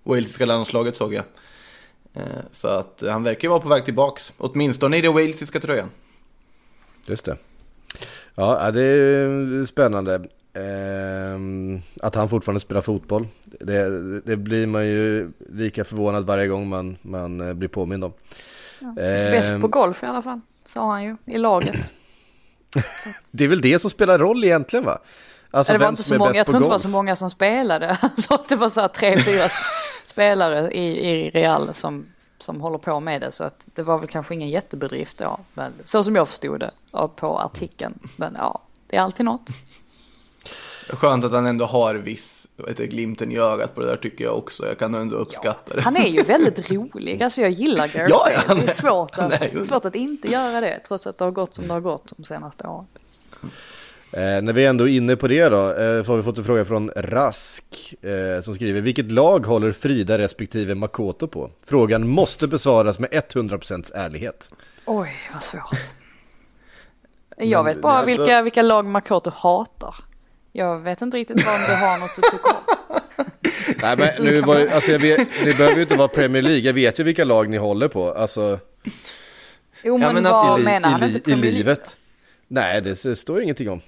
[0.03, 1.23] walesiska landslaget såg jag.
[2.13, 5.89] Eh, så att han verkar ju vara på väg tillbaks, åtminstone i den walesiska tröjan.
[7.05, 7.37] Just det.
[8.35, 10.21] Ja, det är spännande.
[10.53, 13.27] Ehm, att han fortfarande spelar fotboll.
[13.43, 18.13] Det, det, blir man ju lika förvånad varje gång man, man eh, blir påmind om.
[18.79, 18.93] Ja.
[18.95, 21.91] Bäst på golf i alla fall, sa han ju, i laget.
[23.31, 24.99] det är väl det som spelar roll egentligen va?
[25.51, 27.97] Alltså, det var inte så många, jag tror inte det var så många som spelade.
[28.17, 29.47] Så att det var så här tre, fyra
[30.05, 32.05] spelare i, i Real som,
[32.43, 33.31] som håller på med det.
[33.31, 35.39] Så att det var väl kanske ingen jättebedrift då.
[35.53, 36.71] Men, så som jag förstod det
[37.15, 37.99] på artikeln.
[38.15, 39.49] Men ja, det är alltid något.
[40.89, 44.23] Skönt att han ändå har viss vet du, glimten i ögat på det där tycker
[44.23, 44.67] jag också.
[44.67, 45.81] Jag kan ändå uppskatta ja, det.
[45.81, 47.23] Han är ju väldigt rolig.
[47.23, 48.61] Alltså jag gillar Gareth ja, Bale.
[48.61, 51.53] Det är svårt att, nej, svårt att inte göra det trots att det har gått
[51.53, 52.87] som det har gått de senaste åren.
[54.13, 56.65] Eh, när vi ändå är inne på det då, eh, får vi fått en fråga
[56.65, 61.51] från Rask eh, som skriver Vilket lag håller Frida respektive Makoto på?
[61.65, 64.49] Frågan måste besvaras med 100% ärlighet.
[64.85, 65.77] Oj, vad svårt.
[67.37, 69.95] Jag vet bara alltså- vilka, vilka lag Makoto hatar.
[70.51, 72.99] Jag vet inte riktigt vad om du har något du tycker om.
[73.81, 76.73] Nej men nu var, alltså jag vet, ni behöver ju inte vara Premier League, jag
[76.73, 78.13] vet ju vilka lag ni håller på.
[78.13, 78.59] Alltså
[79.83, 81.97] Jo men, men vad alltså, i, menar han i, inte i livet.
[82.47, 83.81] Nej det, det står ingenting om.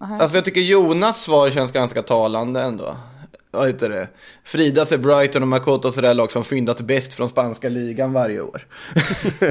[0.00, 2.96] Alltså jag tycker Jonas svar känns ganska talande ändå.
[3.54, 4.08] Vad heter det?
[4.44, 8.66] Frida ser Brighton och Makoto sådär lag som fyndat bäst från spanska ligan varje år.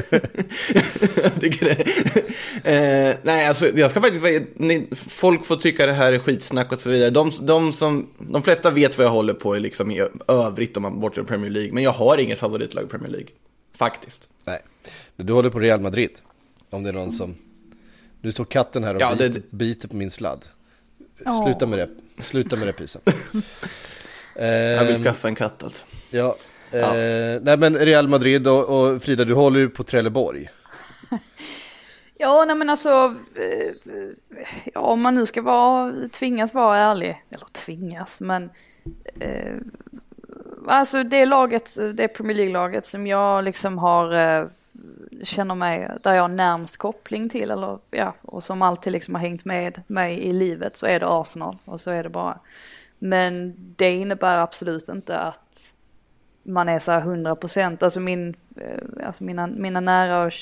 [1.22, 1.82] jag tycker det.
[2.64, 6.78] Eh, nej, alltså jag ska faktiskt, ni, folk får tycka det här är skitsnack och
[6.78, 7.10] så vidare.
[7.10, 10.82] De, de, som, de flesta vet vad jag håller på i, liksom, i övrigt om
[10.82, 11.72] man bortser Premier League.
[11.72, 13.28] Men jag har inget favoritlag i Premier League.
[13.76, 14.28] Faktiskt.
[14.44, 14.62] Nej,
[15.16, 16.10] du håller på Real Madrid.
[16.70, 17.34] Om det är någon som...
[18.22, 20.44] Nu står katten här och Ja, det- biter, biter på min sladd.
[21.26, 21.44] Åh.
[21.44, 21.88] Sluta med det,
[22.22, 23.02] sluta med det pysen.
[24.36, 25.84] Jag vill Ehm, skaffa en katt alltså.
[26.10, 26.36] Ja,
[26.70, 30.50] eh, nej men Real Madrid och, och Frida, du håller ju på Trelleborg.
[32.18, 33.72] Ja, nej men alltså, eh,
[34.74, 38.50] ja, om man nu ska vara, tvingas vara ärlig, eller tvingas, men
[39.20, 39.54] eh,
[40.66, 44.46] alltså det laget, det Premier League-laget som jag liksom har, eh,
[45.22, 49.22] känner mig, där jag har närmst koppling till, eller ja, och som alltid liksom har
[49.22, 52.38] hängt med mig i livet, så är det Arsenal, och så är det bara.
[52.98, 55.71] Men det innebär absolut inte att
[56.42, 60.32] man är så här 100 procent, alltså min, eh, alltså mina, mina nära och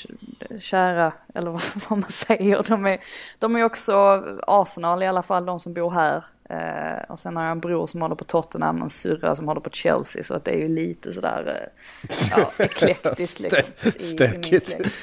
[0.59, 1.51] kära, eller
[1.89, 2.99] vad, man säger, de är,
[3.39, 6.23] de är också Arsenal i alla fall, de som bor här.
[6.49, 9.47] Eh, och sen har jag en bror som håller på Tottenham och en syrra som
[9.47, 11.71] håller på Chelsea, så att det är ju lite sådär,
[12.09, 13.63] eh, ja, eklektiskt liksom.
[13.81, 14.69] i- i min Stökigt.
[14.69, 14.93] släkt.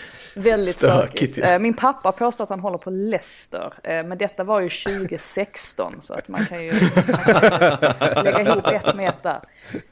[0.43, 1.37] Väldigt Stökigt, stökigt.
[1.37, 1.45] ja.
[1.47, 5.95] Eh, Min pappa påstår att han håller på Leicester, eh, men detta var ju 2016
[6.01, 9.41] så att man kan ju, man kan lägga ihop ett med ett där.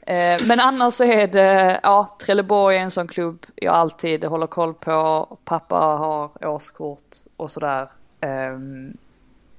[0.01, 4.47] Eh, Men annars så är det, ja, Trelleborg är en sån klubb jag alltid håller
[4.47, 5.37] koll på.
[5.45, 7.89] Pappa har årskort och sådär.
[8.21, 8.97] Ehm,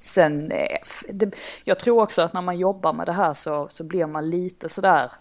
[0.00, 0.52] Sen,
[1.12, 1.30] det,
[1.64, 4.68] jag tror också att när man jobbar med det här så, så blir man lite
[4.68, 5.12] sådär,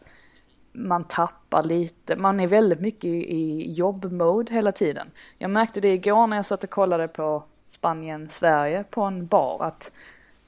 [0.78, 5.08] man tappar lite, man är väldigt mycket i, jobbmode hela tiden.
[5.38, 9.92] Jag märkte det igår när jag satt och kollade på Spanien-Sverige på en bar att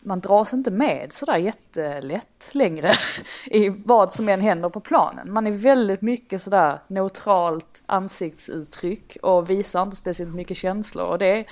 [0.02, 2.92] man dras inte med sådär jättelätt längre
[3.46, 5.34] i vad som än händer på planen.
[5.34, 11.26] Man är väldigt mycket sådär neutralt ansiktsuttryck och visar inte speciellt mycket känslor och det
[11.26, 11.46] är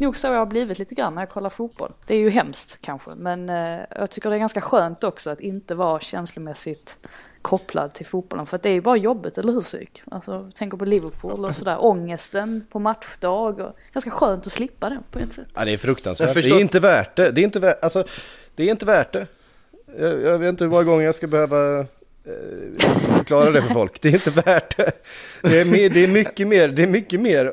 [0.00, 1.92] nog så jag har blivit lite grann när jag kollar fotboll.
[2.06, 5.40] Det är ju hemskt kanske men eh, jag tycker det är ganska skönt också att
[5.40, 6.98] inte vara känslomässigt
[7.44, 10.02] kopplad till fotbollen för att det är ju bara jobbet, eller hur psyk?
[10.10, 14.98] Alltså tänker på Liverpool och sådär, ångesten på matchdag och ganska skönt att slippa det
[15.10, 15.48] på ett sätt.
[15.54, 16.34] Ja, det är fruktansvärt.
[16.34, 17.30] Det är inte värt det.
[17.30, 18.04] Det är inte värt, alltså,
[18.54, 19.26] det är inte värt det.
[19.98, 21.86] Jag, jag vet inte hur många gånger jag ska behöva eh,
[23.16, 24.00] förklara det för folk.
[24.00, 24.92] Det är inte värt det.
[25.42, 27.52] Det är, mer, det är mycket mer, det är mycket mer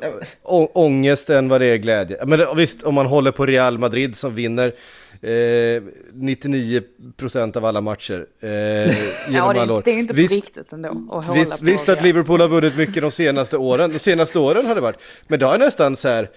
[0.72, 2.24] ångest än vad det är glädje.
[2.26, 4.74] Men det, visst, om man håller på Real Madrid som vinner
[5.22, 5.82] eh,
[6.14, 8.26] 99% av alla matcher.
[8.40, 8.96] Eh, genom
[9.30, 9.82] Ja, det alla är, år.
[9.84, 12.02] det är inte på Visst, riktigt ändå att hålla Visst, på visst att.
[12.02, 13.92] Liverpool har vunnit mycket de senaste åren.
[13.92, 14.98] De senaste åren har det varit.
[15.26, 16.30] Men det har nästan så här.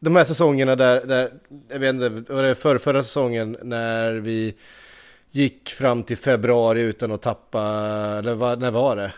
[0.00, 1.30] De här säsongerna där, där
[1.68, 4.54] jag vet inte, var det för, förra säsongen när vi
[5.30, 7.62] gick fram till februari utan att tappa,
[8.18, 9.12] eller vad, när var det?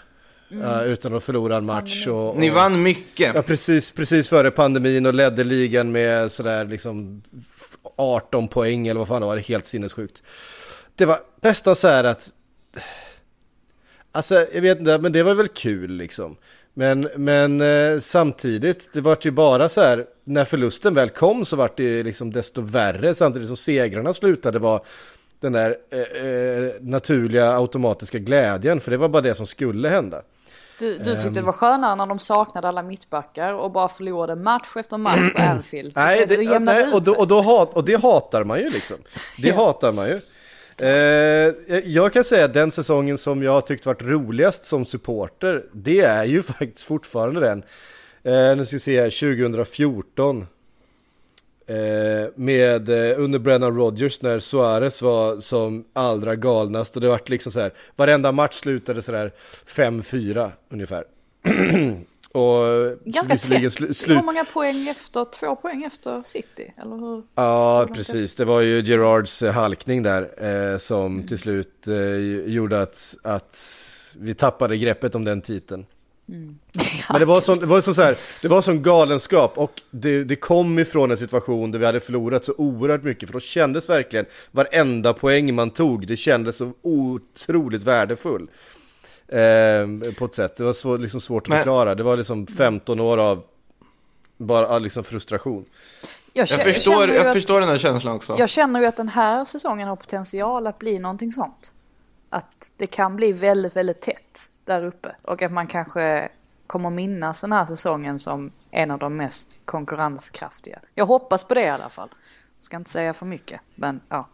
[0.48, 2.06] Ja, utan att förlora en match.
[2.06, 3.34] Och, och, Ni vann mycket.
[3.34, 7.22] Ja, precis, precis före pandemin och ledde ligan med sådär liksom
[8.00, 10.22] 18 poäng eller vad fan det var, det är helt sinnessjukt.
[10.96, 12.28] Det var nästan så här att,
[14.12, 16.36] alltså jag vet inte, men det var väl kul liksom.
[16.74, 21.56] Men, men eh, samtidigt, det var ju bara så här, när förlusten väl kom så
[21.56, 24.84] var det liksom desto värre samtidigt som segrarna slutade var
[25.40, 30.22] den där eh, eh, naturliga automatiska glädjen, för det var bara det som skulle hända.
[30.80, 31.32] Du, du tyckte Ehm.
[31.34, 35.42] det var skönare när de saknade alla mittbackar och bara förlorade match efter match på
[35.42, 35.92] Anfield.
[35.96, 38.70] Nej, det, det jämnade nej och, då, och, då hat, och det hatar man ju
[38.70, 38.96] liksom.
[39.38, 39.54] Det Ja.
[39.54, 40.20] hatar man ju.
[40.78, 45.64] Eh, jag kan säga att den säsongen som jag har tyckt varit roligast som supporter,
[45.72, 47.62] det är ju faktiskt fortfarande den.
[48.22, 50.46] Eh, nu ska vi se här, 2014.
[51.70, 57.28] Eh, med eh, under Brennan Rodgers när Suarez var som allra galnast och det vart
[57.28, 59.32] liksom så här, varenda match slutade så där
[59.66, 61.04] 5-4 ungefär.
[62.32, 62.64] och
[63.04, 63.80] Ganska visserligen tätt.
[63.80, 66.72] slu- Hur många poäng efter, två poäng efter City?
[66.82, 67.22] Eller hur?
[67.34, 68.34] Ja, Hur precis.
[68.34, 70.30] Det var ju Gerards eh, halkning där
[70.72, 72.16] eh, som till slut eh,
[72.54, 73.58] gjorde att, att
[74.18, 75.86] vi tappade greppet om den titeln.
[76.30, 76.58] Mm.
[77.10, 80.36] Men det var, sån, det var så här, det var sån galenskap och det, det
[80.36, 84.26] kom ifrån en situation där vi hade förlorat så oerhört mycket för då kändes verkligen
[84.50, 88.48] varenda poäng man tog, det kändes så otroligt värdefull.
[89.28, 92.46] Eh, på ett sätt, det var så, liksom svårt att Men- förklara, det var liksom
[92.46, 93.42] 15 år av
[94.36, 95.64] bara liksom frustration.
[96.32, 98.36] Jag, Jag förstår, jag att- förstår den här känslan också.
[98.38, 101.74] Jag känner ju att den här säsongen har potential att bli någonting sånt.
[102.30, 105.16] Att det kan bli väldigt, väldigt tätt där uppe.
[105.22, 106.28] Och att man kanske
[106.66, 110.78] kommer minnas den här säsongen som en av de mest konkurrenskraftiga.
[110.94, 112.08] Jag hoppas på det i alla fall.
[112.60, 114.28] Ska inte säga för mycket, men ja.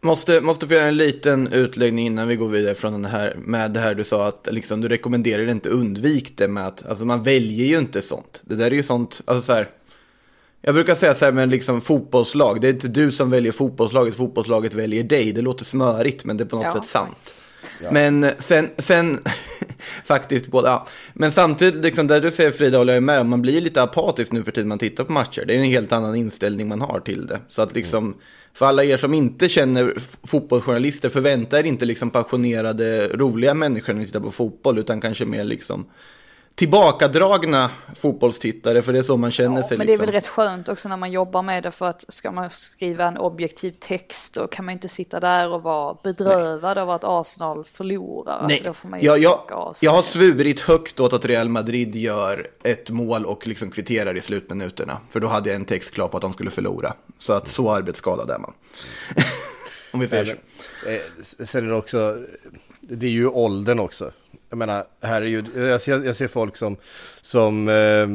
[0.00, 3.70] Måste, måste få göra en liten utläggning innan vi går vidare från den här, med
[3.70, 7.22] det här du sa att liksom, du rekommenderar inte undvik det med att, alltså man
[7.22, 8.42] väljer ju inte sånt.
[8.44, 9.70] Det där är ju sånt, alltså så här,
[10.60, 14.16] jag brukar säga så här med liksom fotbollslag, det är inte du som väljer fotbollslaget,
[14.16, 15.32] fotbollslaget väljer dig.
[15.32, 17.34] Det låter smörigt men det är på något Ja, sätt sant.
[17.92, 19.20] Men sen, sen
[20.04, 20.86] faktiskt både, ja.
[21.12, 24.32] Men samtidigt, liksom, där du säger Frida håller jag med om, man blir lite apatisk
[24.32, 25.44] nu för tiden man tittar på matcher.
[25.46, 27.40] Det är en helt annan inställning man har till det.
[27.48, 28.14] Så att liksom,
[28.54, 29.94] för alla er som inte känner
[30.26, 35.24] fotbollsjournalister, förvänta er inte liksom passionerade, roliga människor när ni tittar på fotboll, utan kanske
[35.24, 35.86] mer liksom
[36.54, 39.78] tillbakadragna fotbollstittare, för det är så man känner Ja, sig.
[39.78, 40.06] men det är liksom.
[40.06, 43.18] väl rätt skönt också när man jobbar med det för att ska man skriva en
[43.18, 48.36] objektiv text då kan man inte sitta där och vara bedrövad av att Arsenal förlorar.
[48.42, 51.48] Nej, Alltså, då får man ju jag, jag, jag har svurit högt åt att Real
[51.48, 54.98] Madrid gör ett mål och liksom kvitterar i slutminuterna.
[55.10, 56.94] För då hade jag en text klar på att de skulle förlora.
[57.18, 58.52] Så att så arbetsskadad är man.
[59.92, 60.24] Om vi säger
[60.84, 60.88] så.
[60.90, 61.00] Eh,
[61.44, 62.16] sen är det också,
[62.80, 64.10] det är ju åldern också.
[64.54, 66.76] Jag menar, här är ju, jag ser, jag ser folk som,
[67.22, 68.06] som eh,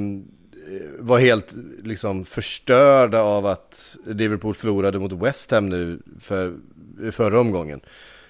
[1.00, 6.54] var helt liksom förstörda av att Liverpool förlorade mot West Ham nu för,
[7.12, 7.82] förra omgången.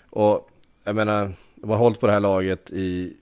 [0.10, 0.50] Och
[0.84, 3.13] jag menar, de har hållit på det här laget i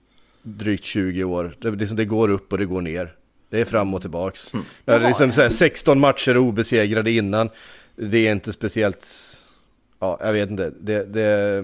[0.42, 1.54] drygt 20 år.
[1.58, 3.14] Det, det, det går upp och det går ner.
[3.50, 4.52] Det är fram och tillbaks.
[4.84, 7.50] Det är liksom så här, 16 matcher obesegrade innan.
[7.96, 9.06] Det är inte speciellt,
[9.98, 10.72] ja jag vet inte.
[10.80, 11.62] Det, det,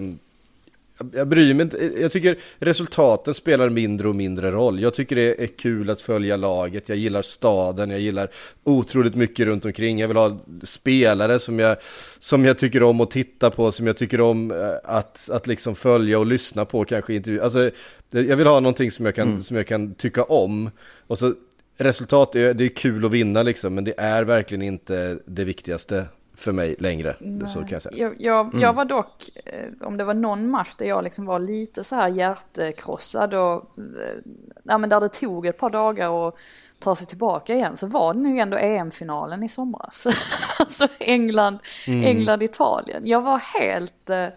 [1.13, 1.91] jag- bryr mig inte.
[2.01, 4.79] Jag tycker resultaten spelar mindre och mindre roll.
[4.79, 6.89] Jag tycker det är kul att följa laget.
[6.89, 7.89] Jag gillar staden.
[7.89, 8.29] Jag gillar
[8.63, 9.99] otroligt mycket runt omkring.
[9.99, 11.77] Jag vill ha spelare som jag,
[12.19, 13.71] som jag tycker om att titta på.
[13.71, 16.85] Som jag tycker om eh, att, att liksom följa och lyssna på.
[16.85, 17.41] Kanske intervju.
[17.41, 17.71] Alltså,
[18.09, 20.69] jag vill ha någonting som jag kan, som jag kan tycka om.
[21.07, 21.33] Och så
[21.77, 23.75] resultat, är, det är kul att vinna liksom.
[23.75, 26.05] Men det är verkligen inte det viktigaste
[26.35, 27.15] för mig längre.
[27.47, 27.97] Så kan jag säga.
[27.97, 31.39] Jag, jag, jag var dock, eh, om det var någon match där jag liksom var
[31.39, 34.17] lite så här hjärtekrossad och eh,
[34.63, 36.35] ja, men där det tog ett par dagar att
[36.79, 40.07] ta sig tillbaka igen så var det nu ändå EM-finalen i somras.
[40.59, 43.07] alltså England, England, Italien.
[43.07, 44.27] Jag var helt eh,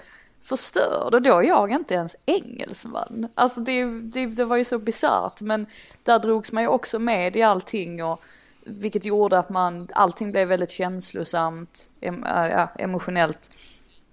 [0.40, 3.28] förstörd och då är jag inte ens engelsman.
[3.34, 5.66] Alltså det, det, det var ju så bisarrt men
[6.02, 8.22] där drogs man ju också med i allting och
[8.68, 13.50] vilket gjorde att man, allting blev väldigt känslosamt, em, äh, ja, emotionellt.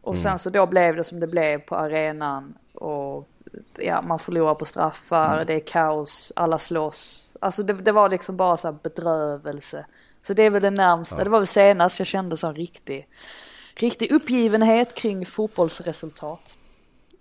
[0.01, 3.27] Och sen så då blev det som det blev på arenan och
[3.77, 7.37] ja, man förlorar på straffar, det är kaos, alla slåss.
[7.41, 9.85] Alltså det, det var liksom bara så bedrövelse.
[10.21, 13.07] Så det är väl det närmsta, det var väl senast jag kände sån riktig,
[13.75, 16.57] riktig uppgivenhet kring fotbollsresultat.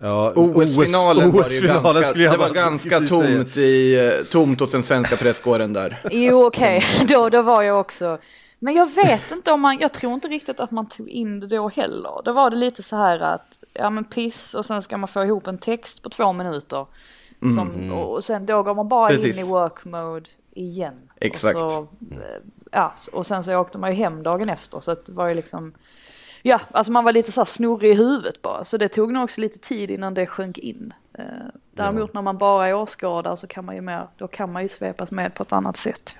[0.05, 3.99] Ja, OS-finalen var det ju OS-finalen ganska, skulle jag det var bara ganska tomt, i,
[3.99, 6.01] eh, tomt hos den svenska presskåren där.
[6.11, 8.19] Jo okej, då, då var jag också.
[8.59, 11.47] Men jag vet inte om man, jag tror inte riktigt att man tog in det
[11.47, 12.23] då heller.
[12.25, 15.25] Då var det lite så här att, ja men piss och sen ska man få
[15.25, 16.87] ihop en text på två minuter.
[17.55, 19.37] Som, och sen då går man bara Precis.
[19.37, 20.95] in i work mode igen.
[21.21, 21.63] Exakt.
[21.63, 22.41] Och, så, eh,
[22.71, 25.35] ja, och sen så åkte man ju hem dagen efter så att det var ju
[25.35, 25.73] liksom,
[26.47, 28.65] ja alltså man var lite så här snurrig i huvudet bara.
[28.65, 30.93] Så det tog nog också lite tid innan det sjönk in.
[31.19, 31.25] Eh,
[31.71, 34.69] Däremot när man bara är åskådare så kan man ju mer, då kan man ju
[34.69, 36.17] svepas med på ett annat sätt.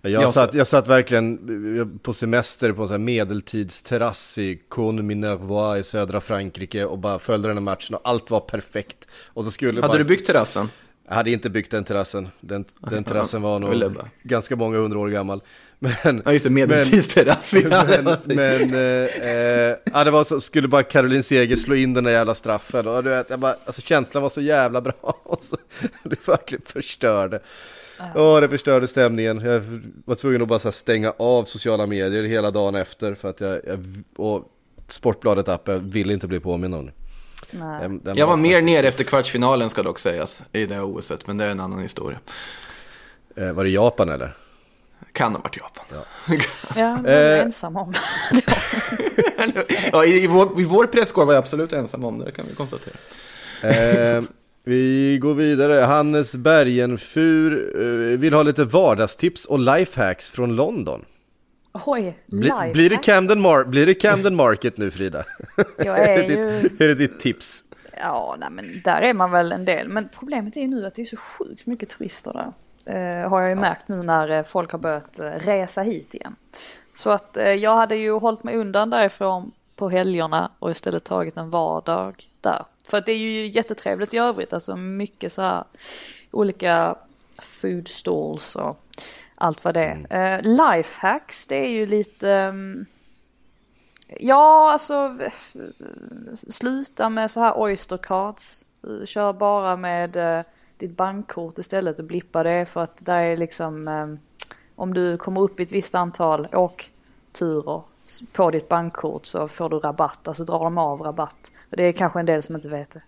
[0.00, 5.02] Jag, satt, jag satt verkligen eh, på semester på en sån här medeltidsterrass i Cône
[5.02, 9.08] Minervois i södra Frankrike och bara följde den här matchen och allt var perfekt.
[9.26, 10.68] Och så skulle Hade bara, du byggt terrassen?
[11.08, 12.28] Jag hade inte byggt den terrassen.
[12.40, 15.40] Den, den terrassen var nog ganska många hundra år gammal.
[16.04, 17.52] Men, Ja just det, medeltidsterrass.
[17.52, 22.04] men, men eh, eh, ja, det var så, skulle bara Caroline Seger slå in den
[22.04, 25.42] där jävla straffen och du vet, jag bara, alltså känslan var så jävla bra och
[25.42, 25.56] så,
[26.02, 27.40] det verkligen förstörde.
[28.14, 29.40] Ja, det förstörde stämningen.
[29.40, 29.62] Jag
[30.04, 33.40] var tvungen att bara så här stänga av sociala medier hela dagen efter för att
[33.40, 33.84] jag, jag
[34.16, 34.50] och
[34.88, 36.92] Sportbladet-appen ville inte bli påminn om det.
[37.80, 41.38] Den- den Jag var mer ner efter kvartsfinalen ska dock sägas i det OSet, men
[41.38, 42.18] det är en annan historia.
[43.36, 44.34] Eh, var det Japan eller?
[45.14, 45.84] Kan ha varit Japan.
[45.90, 46.04] Ja,
[46.74, 47.42] det var jag Eh.
[47.42, 47.92] ensam om.
[49.92, 52.44] ja, i, i, vår, I vår presskår var jag absolut ensam om det, det kan
[52.48, 52.94] vi konstatera.
[53.62, 54.22] Eh,
[54.64, 55.80] Vi går vidare.
[55.80, 61.04] Hannes Bergenfur uh, vill ha lite vardagstips och lifehacks från London.
[61.86, 65.24] Oj, Bli, blir, det Camden Mar blir det Camden Market nu Frida?
[65.76, 66.60] Jag är, är, det ju...
[66.62, 67.64] ditt, är det ditt tips?
[68.00, 69.88] Ja, nej, men där är man väl en del.
[69.88, 72.52] Men problemet är ju nu att det är så sjukt mycket turister där.
[72.86, 76.36] Eh, har jag ju märkt nu när eh, folk har börjat eh, resa hit igen.
[76.92, 81.50] Så att jag hade ju hållit mig undan därifrån på helgerna och istället tagit en
[81.50, 82.64] vardag där.
[82.88, 85.64] För att det är ju jättetrevligt i övrigt, alltså mycket så här
[86.30, 86.94] olika
[87.38, 88.80] food stalls och
[89.34, 90.06] allt vad det är.
[90.10, 90.46] Mm.
[90.46, 92.28] Uh, lifehacks, det är ju lite...
[92.28, 92.86] Um,
[94.06, 95.18] ja, alltså
[96.48, 98.64] sluta med så här oyster cards.
[99.04, 100.44] Kör bara med uh,
[100.76, 104.18] ditt bankkort istället och blippa det för att där är liksom um,
[104.76, 107.82] om du kommer upp i ett visst antal åkturer
[108.32, 111.50] på ditt bankkort så får du rabatt, alltså drar de av rabatt.
[111.70, 113.02] Och det är kanske en del som inte vet det.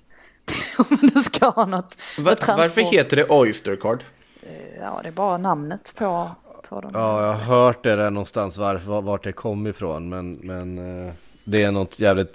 [0.78, 1.98] Om du ska ha något.
[2.18, 4.04] Var, varför heter det Oyster Card?
[4.42, 6.30] Eh, ja, det är bara namnet på,
[6.68, 6.90] på dem.
[6.94, 10.08] Ja, jag har hört det där någonstans varför, vart det kom ifrån.
[10.08, 11.12] Men, men uh,
[11.44, 12.34] det är något jävligt...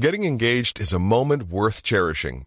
[0.00, 2.46] Getting engaged is a moment worth cherishing.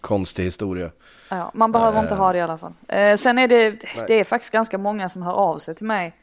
[0.00, 0.90] Konstig historia.
[1.28, 2.72] Ja, man behöver uh, inte ha det i alla fall.
[2.88, 6.16] Eh, sen är det, det är faktiskt ganska många som hör av sig till mig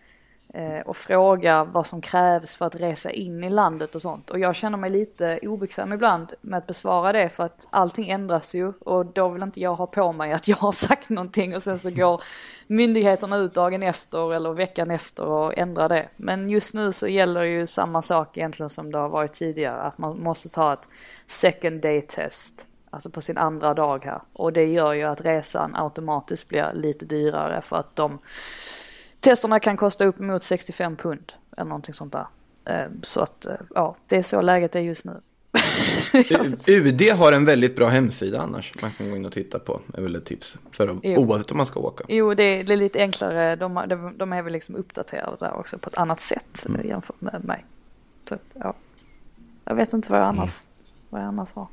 [0.54, 4.30] Eh, och fråga vad som krävs för att resa in i landet och sånt.
[4.30, 8.56] Och jag känner mig lite obekväm ibland med att besvara det för att allting ändras
[8.56, 11.64] ju och då vill inte jag ha på mig att jag har sagt någonting och
[11.64, 12.24] sen så går
[12.68, 16.10] myndigheterna ut dagen efter eller veckan efter och ändrar det.
[16.16, 19.98] Men just nu så gäller ju samma sak egentligen som det har varit tidigare, att
[19.98, 20.88] man måste ta ett
[21.26, 22.68] second day test.
[22.90, 24.22] Alltså på sin andra dag här.
[24.34, 28.20] Och det gör ju att resan automatiskt blir lite dyrare för att de
[29.20, 32.28] Testerna kan kosta upp mot 65 pund eller någonting sånt där.
[32.66, 35.22] Eh, så att eh, ja, det är så läget är just nu.
[36.68, 38.72] UD har en väldigt bra hemsida annars.
[38.82, 39.82] Man kan gå in och titta på.
[39.94, 40.58] är väl ett tips.
[40.72, 42.04] För att, oavsett om man ska åka.
[42.08, 43.56] Jo, det är, det är lite enklare.
[43.56, 46.88] De, de, är väl liksom uppdaterade där också på ett annat sätt mm.
[46.88, 47.66] jämfört med mig.
[48.30, 48.74] Så att, ja.
[49.64, 51.08] Jag vet inte vad jag annars, mm.
[51.10, 51.68] vad jag annars har.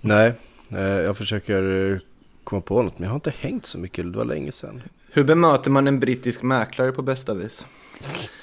[0.00, 0.32] Nej,
[0.70, 2.00] eh, jag försöker
[2.44, 2.98] komma på något.
[2.98, 4.12] Men jag har inte hängt så mycket.
[4.12, 4.82] Det var länge sedan.
[5.10, 7.66] Hur bemöter man en brittisk mäklare på bästa vis?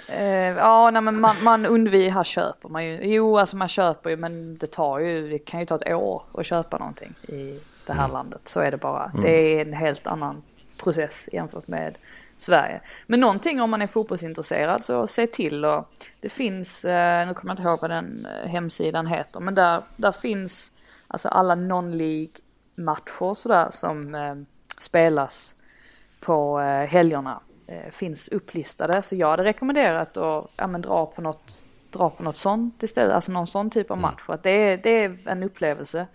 [0.10, 0.26] Uh,
[0.58, 3.00] ja, nej, men man, man undviker, här köper man ju.
[3.02, 6.24] Jo, alltså man köper ju, men det tar ju, det kan ju ta ett år
[6.34, 8.12] att köpa någonting i det här mm.
[8.12, 8.42] landet.
[8.44, 9.06] Så är det bara.
[9.06, 9.22] Mm.
[9.22, 10.42] Det är en helt annan
[10.78, 11.98] process jämfört med
[12.38, 12.82] Sverige.
[13.08, 15.90] Men någonting om man är fotbollsintresserad så se till och
[16.20, 20.74] det finns, nu kommer jag inte ihåg vad den hemsidan heter, men där, där finns
[21.14, 22.36] alltså alla non-League
[22.76, 24.16] matcher sådär som
[24.78, 25.56] spelas
[26.20, 29.02] på eh, helgerna eh, finns upplistade.
[29.02, 31.62] Så jag hade rekommenderat att ja, men dra, på något,
[31.92, 34.02] dra på något sånt istället, alltså någon sån typ av mm.
[34.02, 34.22] match.
[34.22, 36.08] För att det är, det är en upplevelse.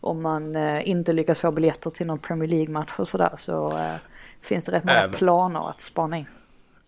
[0.00, 3.94] Om man eh, inte lyckas få biljetter till någon Premier League-match och sådär så eh,
[4.40, 5.14] finns det rätt många Även.
[5.14, 6.26] planer att spana in.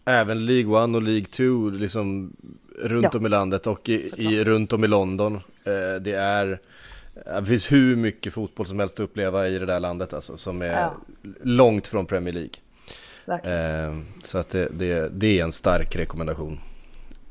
[0.05, 2.33] Även League 1 och League 2 liksom
[2.83, 3.19] runt ja.
[3.19, 5.35] om i landet och i, i, runt om i London.
[5.65, 6.61] Eh, det är
[7.25, 10.63] det finns hur mycket fotboll som helst att uppleva i det där landet alltså, som
[10.63, 10.95] är ja.
[11.43, 12.51] långt från Premier League.
[13.27, 16.61] Eh, så att det, det, det, är en stark rekommendation.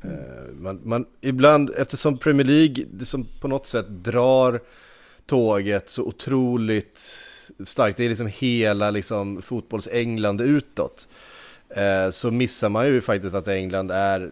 [0.02, 0.16] Mm.
[0.16, 4.60] Eh, man, man, ibland, eftersom Premier League det som på något sätt drar
[5.26, 7.00] tåget så otroligt
[7.66, 11.08] starkt, det är liksom hela liksom, fotbolls-England utåt.
[11.68, 14.30] Eh, så missar man ju faktiskt att England är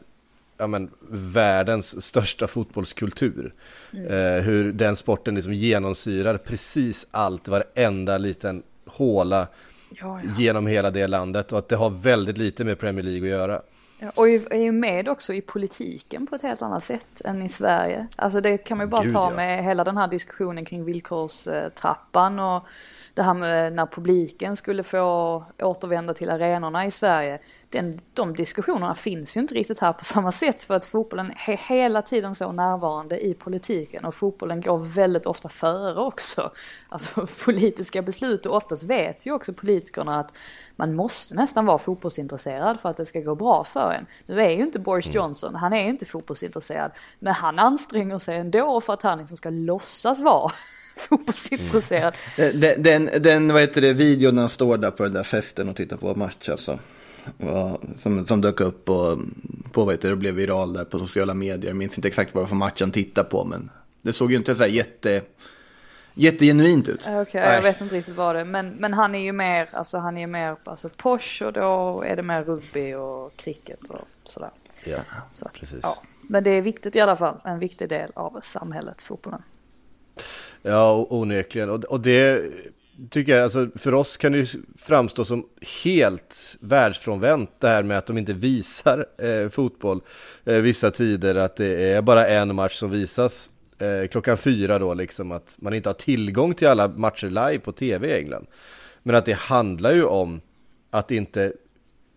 [0.59, 3.55] ja, men, världens största fotbollskultur.
[3.93, 4.07] Mm.
[4.07, 9.47] Eh, hur den sporten liksom genomsyrar precis allt, varenda liten håla
[9.91, 10.31] ja, ja.
[10.39, 13.63] genom hela det landet och att det har väldigt lite med Premier League att göra.
[13.99, 17.49] Ja, och är ju med också i politiken på ett helt annat sätt än i
[17.49, 18.07] Sverige.
[18.17, 22.39] Alltså det kan man ju bara Gud, ta med hela den här diskussionen kring villkorstrappan
[22.39, 22.67] och
[23.15, 27.39] det här med när publiken skulle få återvända till arenorna i Sverige.
[27.69, 31.69] Den, de diskussionerna finns ju inte riktigt här på samma sätt för att fotbollen är
[31.69, 36.51] hela tiden så närvarande i politiken och fotbollen går väldigt ofta före också.
[36.89, 40.37] Alltså politiska beslut och oftast vet ju också politikerna att
[40.77, 44.07] man måste nästan vara fotbollsintresserad för att det ska gå bra för början.
[44.27, 45.17] Nu är ju inte Boris mm.
[45.17, 46.93] Johnson, han är ju inte fotbollsintresserad.
[47.19, 50.53] Men han anstränger sig ändå för att han liksom ska låtsas vara
[51.09, 52.15] fotbollsintresserad.
[52.39, 52.61] Mm.
[52.61, 55.69] Den, den, den, vad heter det, videon när han står där på den där festen
[55.69, 56.79] och tittar på match alltså.
[57.97, 59.19] Som, som dök upp och,
[59.73, 61.71] på, vad heter det, blev viral där på sociala medier.
[61.71, 63.71] Jag minns inte exakt vad för match han tittade på, men
[64.03, 65.23] det såg ju inte så här jätte
[66.15, 67.01] jättegenuint ut.
[67.01, 68.45] Okej, okay, jag vet inte riktigt vad det är.
[68.45, 72.17] Men, men han är ju mer, alltså han är mer alltså posh och då är
[72.17, 74.51] det mer rugby och cricket och sådär.
[74.85, 74.99] Ja,
[75.31, 75.81] så att, precis.
[75.83, 76.03] Ja.
[76.23, 79.43] Men det är viktigt i alla fall, en viktig del av samhället, fotbollen.
[80.67, 81.71] Ja, onekligen.
[81.71, 82.43] Och, och det
[83.11, 84.47] tycker jag, alltså för oss kan det ju
[84.79, 85.47] framstå som
[85.85, 90.01] helt världsfrånvänt det här med att de inte visar eh, fotboll
[90.45, 94.95] eh, vissa tider, att det är bara en match som visas eh, klockan fyra då
[94.95, 98.47] liksom att man inte har tillgång till alla matcher live på tv i England.
[99.03, 100.41] Men att det handlar ju om
[100.91, 101.53] att inte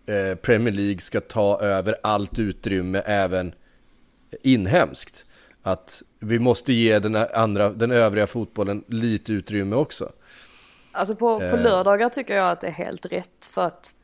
[0.05, 3.53] eh, Premier League ska ta över allt utrymme även
[4.43, 5.25] inhemskt.
[5.67, 10.11] Att vi måste ge den, andra, den övriga fotbollen lite utrymme också.
[10.91, 11.63] Alltså på, på eh.
[11.63, 13.95] lördagar tycker jag att det är helt rätt för att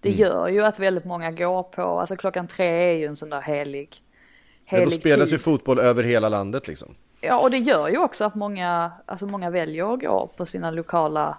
[0.00, 0.20] det mm.
[0.20, 3.40] gör ju att väldigt många går på, alltså klockan tre är ju en sån där
[3.40, 4.02] helig
[4.66, 6.94] helig Men då spelas ju fotboll över hela landet liksom.
[7.20, 10.70] Ja, och det gör ju också att många, alltså många väljer att gå på sina
[10.70, 11.38] lokala,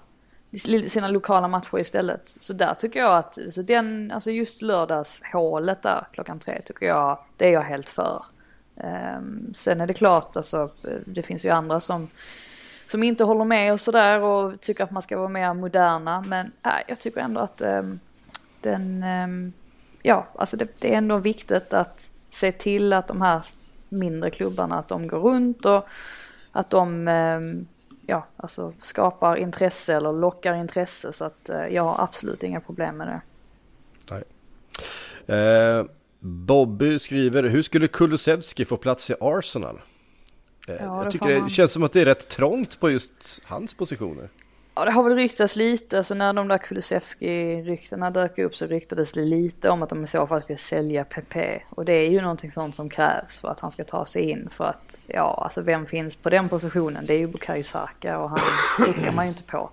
[0.87, 2.35] sina lokala matcher istället.
[2.39, 7.19] Så där tycker jag att, så den, alltså just lördagshålet där klockan tre tycker jag,
[7.37, 8.25] det är jag helt för.
[8.79, 10.69] Ehm, sen är det klart, alltså
[11.05, 12.09] det finns ju andra som,
[12.85, 16.23] som inte håller med och sådär och tycker att man ska vara mer moderna.
[16.27, 17.99] Men äh, jag tycker ändå att um,
[18.61, 19.53] den, um,
[20.01, 23.41] ja, alltså det, det är ändå viktigt att se till att de här
[23.89, 25.87] mindre klubbarna, att de går runt och
[26.51, 27.67] att de ehm,
[28.07, 31.13] ja, alltså skapar intresse eller lockar intresse.
[31.13, 33.21] Så att eh, jag har absolut inga problem med det.
[34.09, 34.23] Nej.
[35.37, 35.85] Eh,
[36.27, 39.81] Bobby skriver, hur skulle Kulusevski få plats i Arsenal?
[40.67, 43.73] Eh, ja, jag tycker det känns som att det är rätt trångt på just hans
[43.73, 44.29] positioner.
[44.75, 49.11] Ja det har väl ryktats lite, så när de där Kulusevski-ryktena dök upp så ryktades
[49.11, 51.35] det lite om att de i så fall skulle sälja PP.
[51.69, 54.47] Och det är ju någonting sånt som krävs för att han ska ta sig in.
[54.49, 57.05] För att, ja alltså vem finns på den positionen?
[57.05, 58.39] Det är ju Bukayo Saka och han
[58.79, 59.69] ruckar man ju inte på.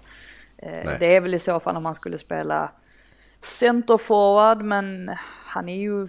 [0.58, 2.70] Eh, det är väl i så fall om han skulle spela
[3.40, 5.10] centerforward men
[5.44, 6.08] han är ju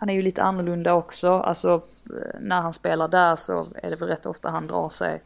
[0.00, 1.32] han är ju lite annorlunda också.
[1.32, 5.22] Alltså eh, när han spelar där så är det väl rätt ofta han drar sig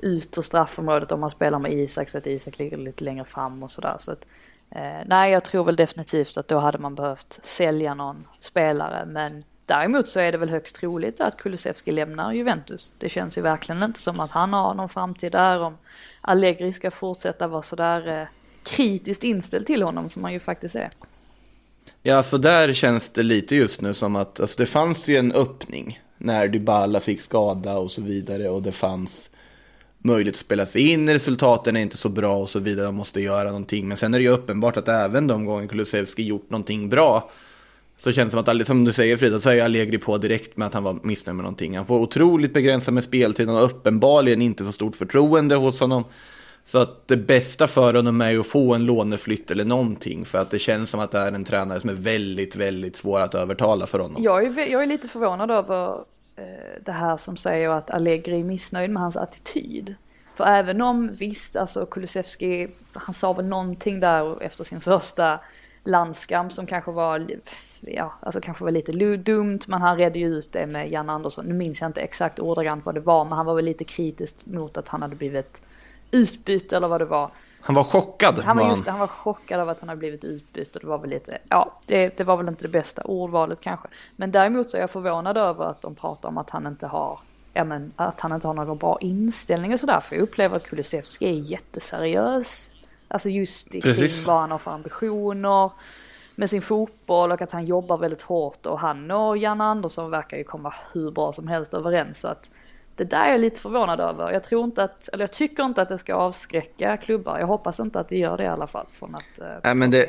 [0.00, 3.62] ut ur straffområdet om man spelar med Isak så att Isak ligger lite längre fram
[3.62, 3.96] och sådär.
[3.98, 4.26] Så att,
[4.70, 9.04] eh, nej, jag tror väl definitivt att då hade man behövt sälja någon spelare.
[9.06, 12.94] Men däremot så är det väl högst troligt att Kulusevski lämnar Juventus.
[12.98, 15.60] Det känns ju verkligen inte som att han har någon framtid där.
[15.60, 15.78] Om
[16.20, 18.26] Allegri ska fortsätta vara sådär eh,
[18.62, 20.90] kritiskt inställd till honom som han ju faktiskt är.
[22.02, 25.32] Ja, så där känns det lite just nu som att alltså, det fanns ju en
[25.32, 29.30] öppning när Dybala fick skada och så vidare och det fanns
[29.98, 33.20] möjlighet att spela sig in, resultaten är inte så bra och så vidare, de måste
[33.20, 33.88] göra någonting.
[33.88, 37.30] Men sen är det ju uppenbart att även de gånger Kulusevski gjort någonting bra
[37.98, 40.66] så känns det som att, som du säger Frida, så är Allegri på direkt med
[40.66, 41.76] att han var missnöjd med någonting.
[41.76, 46.04] Han får otroligt begränsat med speltid, han har uppenbarligen inte så stort förtroende hos honom.
[46.64, 50.24] Så att det bästa för honom är ju att få en låneflytt eller någonting.
[50.24, 53.20] För att det känns som att det är en tränare som är väldigt, väldigt svår
[53.20, 54.22] att övertala för honom.
[54.22, 56.04] Jag är, jag är lite förvånad över
[56.40, 59.94] Eh, det här som säger att Allegri är missnöjd med hans attityd.
[60.34, 65.40] För även om visst, alltså Kulusevski, han sa väl någonting där efter sin första
[65.84, 67.26] landskamp som kanske var,
[67.80, 71.46] ja, alltså kanske var lite dumt, men han redde ju ut det med Jan Andersson.
[71.46, 74.46] Nu minns jag inte exakt ordagrant vad det var, men han var väl lite kritisk
[74.46, 75.62] mot att han hade blivit
[76.10, 77.30] utbytt eller vad det var.
[77.60, 78.38] Han var chockad.
[78.38, 80.98] Han var, just han var chockad av att han hade blivit utbytt och det var
[80.98, 83.88] väl lite, ja, det, det var väl inte det bästa ordvalet kanske.
[84.16, 87.20] Men däremot så är jag förvånad över att de pratar om att han inte har,
[87.52, 90.00] ja men att han inte har någon bra inställning och sådär.
[90.00, 92.72] För jag upplever att Kulusevski är jätteseriös.
[93.08, 95.70] Alltså just i kring vad han har för ambitioner
[96.34, 100.36] med sin fotboll och att han jobbar väldigt hårt och han och Janne Andersson verkar
[100.36, 102.20] ju komma hur bra som helst överens.
[102.20, 102.50] Så att
[103.00, 104.32] det där är jag lite förvånad över.
[104.32, 107.38] Jag tror inte att, eller jag tycker inte att det ska avskräcka klubbar.
[107.38, 108.86] Jag hoppas inte att det gör det i alla fall.
[108.92, 110.08] Från att, eh, Nej, men det,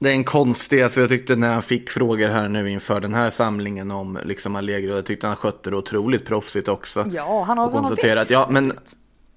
[0.00, 3.14] det är en konstig, alltså jag tyckte när han fick frågor här nu inför den
[3.14, 7.04] här samlingen om liksom Allegro, jag tyckte han skötte det otroligt proffsigt också.
[7.10, 8.72] Ja, han har, konstaterat, ja men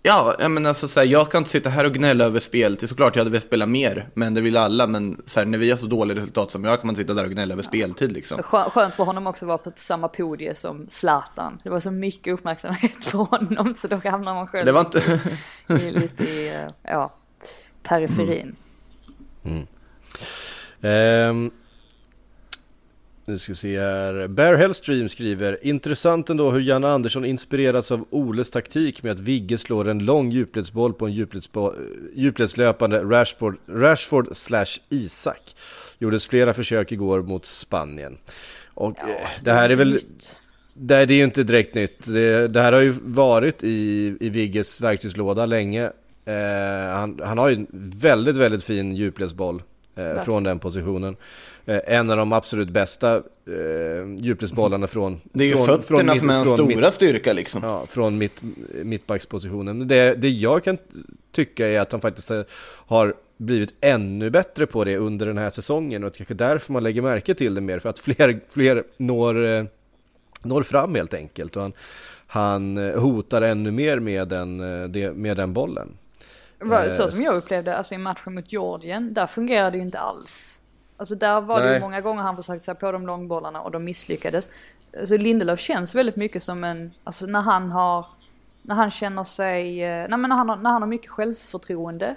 [0.02, 2.90] Ja, men alltså så här, jag kan inte sitta här och gnälla över speltid.
[2.90, 4.88] Såklart jag hade velat spela mer, men det vill alla.
[4.88, 7.24] Men så här, när vi har så dåliga resultat som jag kan man sitta där
[7.24, 7.68] och gnälla över ja.
[7.68, 8.44] speltid liksom.
[8.44, 11.60] Skönt för honom också att vara på samma podie som Zlatan.
[11.64, 15.20] Det var så mycket uppmärksamhet för honom så då hamnar man själv det var inte...
[15.68, 17.14] i, lite i, ja,
[17.84, 18.56] periferin.
[19.44, 19.68] Mm.
[20.82, 21.30] Mm.
[21.30, 21.52] Um,
[23.30, 24.28] Nu ska vi se här.
[24.28, 29.58] Bear Hellstream skriver Intressant ändå hur Janne Andersson inspirerats av Oles taktik med att Vigge
[29.58, 31.14] slår en lång djupledsboll på en
[32.14, 35.56] djupledslöpande Rashford, Rashford slash Isak.
[36.00, 38.18] Gjordes flera försök igår mot Spanien.
[38.74, 39.94] Och Ja, eh, alltså, det här är väl...
[39.94, 40.36] nytt.
[40.74, 42.06] Det, det är ju inte direkt nytt.
[42.06, 45.92] Det, det här har ju varit i, i Vigges verktygslåda länge.
[46.26, 49.62] Eh, han, han har ju en väldigt, väldigt fin djupledsboll
[49.96, 51.16] eh, från den positionen.
[51.66, 53.24] Eh, en av de absolut bästa eh,
[54.18, 55.22] djupledsbollarna från...
[55.24, 57.62] Det är ju från, fötterna mitt- som är hans från stora mitt- styrka liksom.
[57.64, 58.42] Ja, från mitt,
[58.84, 59.88] mittbackspositionen.
[59.88, 60.78] Det, det jag kan
[61.32, 62.32] tycka är att han faktiskt
[62.66, 67.02] har blivit ännu bättre på det under den här säsongen och kanske därför man lägger
[67.02, 69.64] märke till det mer för att fler, fler når, eh,
[70.42, 71.74] når fram helt enkelt och han,
[72.28, 74.60] han eh, hotar ännu mer med den,
[74.96, 75.88] eh, med den bollen.
[76.62, 80.00] Så Eh, som jag upplevde, alltså i matchen mot Georgien, där fungerade det ju inte
[80.00, 80.59] alls.
[81.00, 81.80] Alltså där var det ju Nej.
[81.80, 84.50] många gånger han försökte sig på de långbollarna och de misslyckades.
[85.00, 88.06] Alltså Lindelöf känns väldigt mycket som en, alltså när han har,
[88.62, 92.16] när han känner sig, eh, nej men när han har, när han har mycket självförtroende.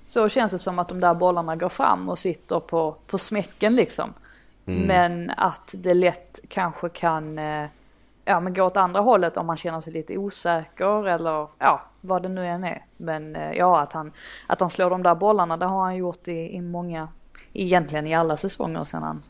[0.00, 3.76] Så känns det som att de där bollarna går fram och sitter på, på smäcken
[3.76, 4.14] liksom.
[4.66, 7.66] Men att det lätt kanske kan, eh,
[8.24, 12.22] ja men gå åt andra hållet om man känner sig lite osäker eller ja, vad
[12.22, 12.84] det nu än är.
[12.96, 14.12] Men eh, ja, att han,
[14.46, 17.08] att han slår de där bollarna, det har han gjort i, i många,
[17.62, 19.22] egentligen i alla säsonger sedan han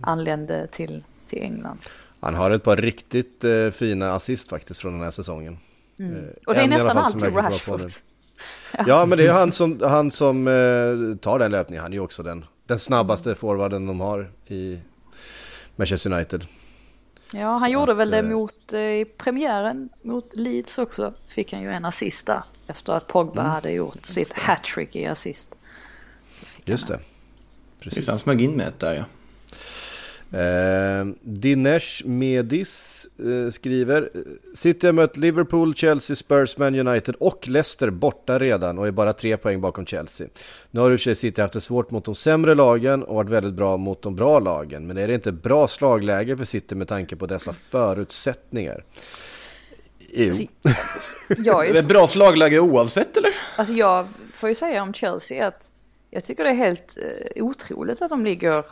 [0.00, 1.78] anlände till, till England.
[2.20, 5.52] Han har ett par riktigt eh, fina assist faktiskt från den här säsongen.
[5.52, 6.24] Eh, Mm.
[6.46, 7.80] Och det är en nästan alltid Rashford.
[8.86, 11.82] Ja men det är han som, han som eh, tar den löpningen.
[11.82, 14.78] Han är ju också den, den snabbaste forwarden de har i
[15.76, 16.46] Manchester United.
[17.32, 21.14] Ja, han Så gjorde väl att, det eh, mot, eh, i premiären mot Leeds också.
[21.28, 22.42] Fick han ju en assist där.
[22.66, 23.52] Efter att Pogba Mm.
[23.52, 25.54] hade gjort sitt hattrick i assist.
[26.64, 26.98] Just han
[27.84, 27.88] det.
[27.88, 28.08] Visst, Precis.
[28.08, 29.04] han smög in med ett där ja.
[30.34, 34.10] Eh, Dinesh Medis eh, skriver
[34.54, 39.12] City har mött Liverpool, Chelsea, Spurs, Man United och Leicester borta redan och är bara
[39.12, 40.26] tre poäng bakom Chelsea.
[40.70, 43.14] Nu har i och för sig City haft det svårt mot de sämre lagen och
[43.14, 44.86] varit väldigt bra mot de bra lagen.
[44.86, 48.84] Men är det inte bra slagläge för City med tanke på dessa förutsättningar?
[49.98, 50.28] Jo.
[50.28, 50.44] Alltså,
[51.28, 53.30] Det är ett bra slagläge oavsett eller?
[53.56, 55.70] Alltså jag får ju säga om Chelsea att
[56.14, 58.64] jag tycker det är helt eh, otroligt att de ligger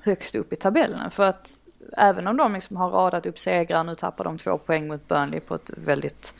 [0.00, 1.10] högst upp i tabellen.
[1.10, 1.58] För att
[1.92, 5.40] även om de liksom har radat upp segrar, nu tappar de två poäng mot Burnley
[5.40, 6.34] på ett väldigt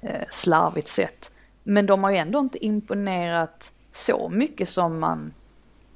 [0.00, 1.32] eh, slarvigt sätt.
[1.62, 5.32] Men de har ju ändå inte imponerat så mycket som man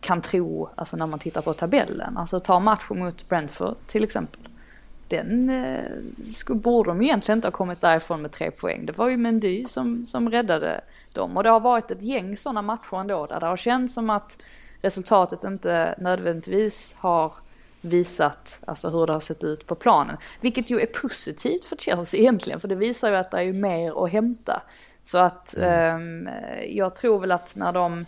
[0.01, 2.17] kan tro, alltså när man tittar på tabellen.
[2.17, 4.41] Alltså ta matchen mot Brentford till exempel.
[5.17, 5.85] Den eh,
[6.33, 8.87] skulle, borde de egentligen inte ha kommit därifrån med tre poäng.
[8.87, 10.81] Det var ju Mendy som, som räddade
[11.15, 11.37] dem.
[11.37, 14.43] Och det har varit ett gäng sådana matcher ändå där det har känts som att
[14.83, 17.33] resultatet inte nödvändigtvis har
[17.81, 20.17] visat alltså hur det har sett ut på planen.
[20.41, 24.05] Vilket ju är positivt för Chelsea egentligen, för det visar ju att det är mer
[24.05, 24.63] att hämta.
[25.03, 26.29] Så att ehm,
[26.69, 28.07] jag tror väl att när de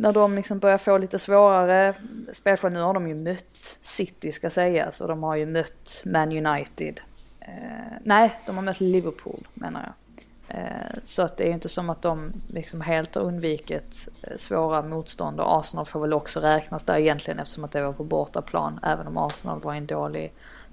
[0.00, 1.94] när de liksom börjar få lite svårare
[2.32, 6.46] spelschema, nu har de ju mött City ska sägas och de har ju mött Man
[6.46, 7.00] United.
[7.40, 10.09] Eh, nej, de har mött Liverpool menar jag.
[10.54, 14.36] Eh, så att det är ju inte som att de liksom helt har undvikit eh,
[14.36, 18.04] svåra motstånd och Arsenal får väl också räknas där egentligen eftersom att det var på
[18.04, 20.32] bortaplan även om Arsenal var i en dålig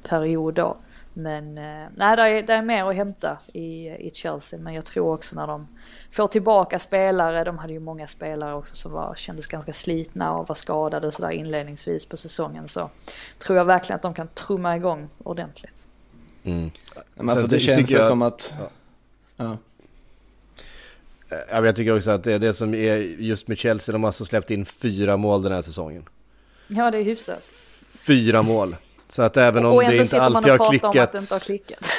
[0.10, 0.78] period då.
[1.14, 4.86] Men eh, nej, det är, det är mer att hämta i, i Chelsea men jag
[4.86, 5.68] tror också när de
[6.12, 10.48] får tillbaka spelare, de hade ju många spelare också som var, kändes ganska slitna och
[10.48, 12.90] var skadade sådär inledningsvis på säsongen så
[13.40, 15.88] tror jag verkligen att de kan trumma igång ordentligt.
[16.44, 16.72] Mm.
[17.16, 18.54] Men alltså det ty- känns jag- som att...
[18.60, 18.70] Ja.
[19.38, 19.58] Ja,
[21.30, 24.08] men jag tycker också att det är det som är just med Chelsea, de har
[24.08, 26.04] alltså släppt in fyra mål den här säsongen.
[26.68, 27.44] Ja det är hyfsat.
[28.08, 28.76] Fyra mål.
[29.10, 31.40] Så att även om det inte alltid har pratar om att klickat, det inte har
[31.40, 31.92] klickat.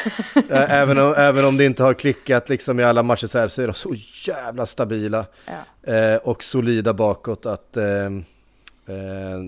[0.50, 3.62] Även, om, även om det inte har klickat liksom i alla matcher så, här, så
[3.62, 3.94] är de så
[4.26, 5.92] jävla stabila ja.
[5.92, 8.10] eh, och solida bakåt att eh, eh,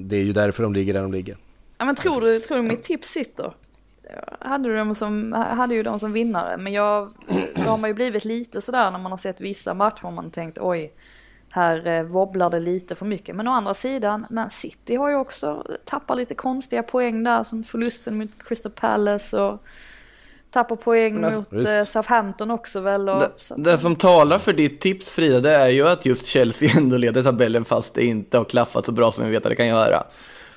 [0.04, 1.36] det är ju därför de ligger där de ligger.
[1.78, 3.52] Ja men tror du, tror du mitt tips sitter?
[4.40, 7.10] Hade, du dem som, hade ju dem som vinnare men jag,
[7.56, 10.30] så har man ju blivit lite sådär när man har sett vissa matcher och man
[10.30, 10.92] tänkt oj,
[11.50, 13.36] här eh, wobblar det lite för mycket.
[13.36, 17.64] Men å andra sidan, Man City har ju också tappat lite konstiga poäng där som
[17.64, 19.64] förlusten mot Crystal Palace och
[20.50, 21.68] tappar poäng Men- mot Visst.
[21.68, 23.08] eh, Southampton också väl.
[23.08, 26.70] Och, Det, det som talar för ditt tips Frida, det är ju att just Chelsea
[26.76, 29.56] ändå leder tabellen fast det inte har klaffat så bra som vi vet att det
[29.56, 30.04] kan göra.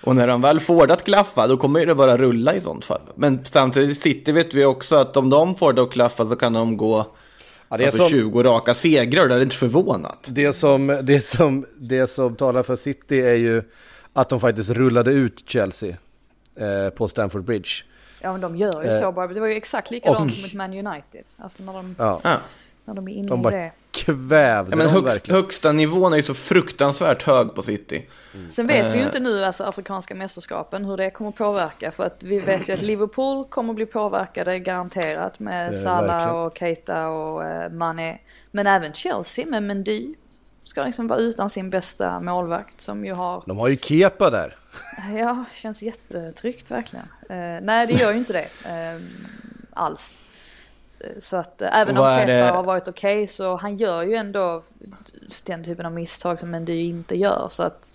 [0.04, 2.86] Och när de väl får det att klaffa, då kommer det bara rulla i sånt
[2.86, 3.02] fall.
[3.16, 6.54] Men samtidigt City vet vi också att om de får det att klaffa så kan
[6.54, 7.06] de gå
[7.70, 10.28] Ja, det, är alltså, som, 20 raka segrar, det är inte förvånat.
[10.32, 13.64] det, som, det, som, det som talar för City är ju
[14.14, 15.96] att de faktiskt rullade ut Chelsea
[16.56, 17.70] eh, på Stamford Bridge.
[18.22, 19.28] Ja men de gör ju Eh, så bara.
[19.28, 21.24] Det var ju exakt likadant och- som mot Man United.
[21.38, 22.38] Alltså när de, Ja, Ja.
[22.86, 23.72] När de är inne de i bara det.
[23.92, 25.42] kvävde Ja, men högst, verkligen.
[25.42, 28.06] högsta nivån är ju så fruktansvärt hög på City.
[28.50, 29.06] Sen vet vi ju Eh.
[29.06, 31.92] inte nu, alltså afrikanska mästerskapen, hur det kommer att påverka.
[31.92, 36.08] För att vi vet ju att Liverpool kommer att bli påverkade garanterat med Eh, Salah
[36.18, 36.36] verkligen.
[36.36, 38.18] och Keita och eh, Mané.
[38.52, 40.14] Men även Chelsea med Mendy
[40.64, 44.56] ska liksom vara utan sin bästa målvakt som ju har, De har ju Kepa där.
[45.18, 47.06] ja, känns jättetryggt verkligen.
[47.30, 49.02] Eh, nej, det gör ju inte det eh,
[49.74, 50.20] alls.
[51.20, 54.64] Så att eh, även om Vad Kepa har varit okej så han gör ju ändå
[55.44, 57.48] den typen av misstag som Mendy inte gör.
[57.50, 57.92] Så att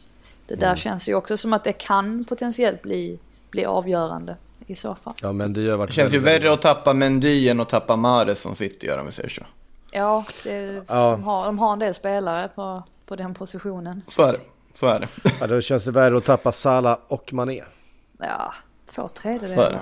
[0.46, 0.76] det där Mm.
[0.76, 3.18] känns ju också som att det kan potentiellt bli,
[3.50, 4.36] bli avgörande
[4.66, 5.14] i så fall.
[5.22, 7.96] Ja men det har varit Det känns ju värre att tappa Mendy än att tappa
[7.96, 9.42] Mahrez som City gör om vi säger så.
[9.90, 11.10] Ja, det, Ja.
[11.10, 14.02] De, har, de har en del spelare på, på den positionen.
[14.08, 14.40] Så är det.
[14.74, 15.08] Så är det.
[15.40, 17.64] Ja, då känns det värre att tappa Salah och Mané.
[18.18, 18.54] Ja,
[18.90, 19.70] två Så är tredjedelar.
[19.70, 19.78] det.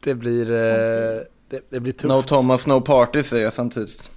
[0.00, 1.20] Det blir, eh,
[1.50, 2.04] det, det blir tufft.
[2.14, 4.10] No Thomas, no party säger jag samtidigt.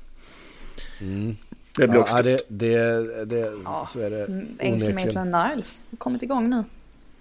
[1.78, 2.46] Det blir Ja, också ja, tufft.
[2.50, 3.52] det, det, det,
[3.88, 4.96] så är det Mm, onekligen.
[5.00, 6.64] Maitland-Niles har kommit igång nu.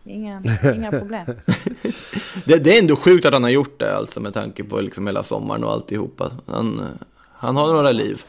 [0.04, 0.42] Inga,
[0.74, 1.26] inga problem.
[2.44, 5.06] Det, det är ändå sjukt att han har gjort det alltså med tanke på liksom
[5.06, 6.32] hela sommaren och alltihopa.
[6.46, 6.88] Han,
[7.34, 8.22] han har några liv,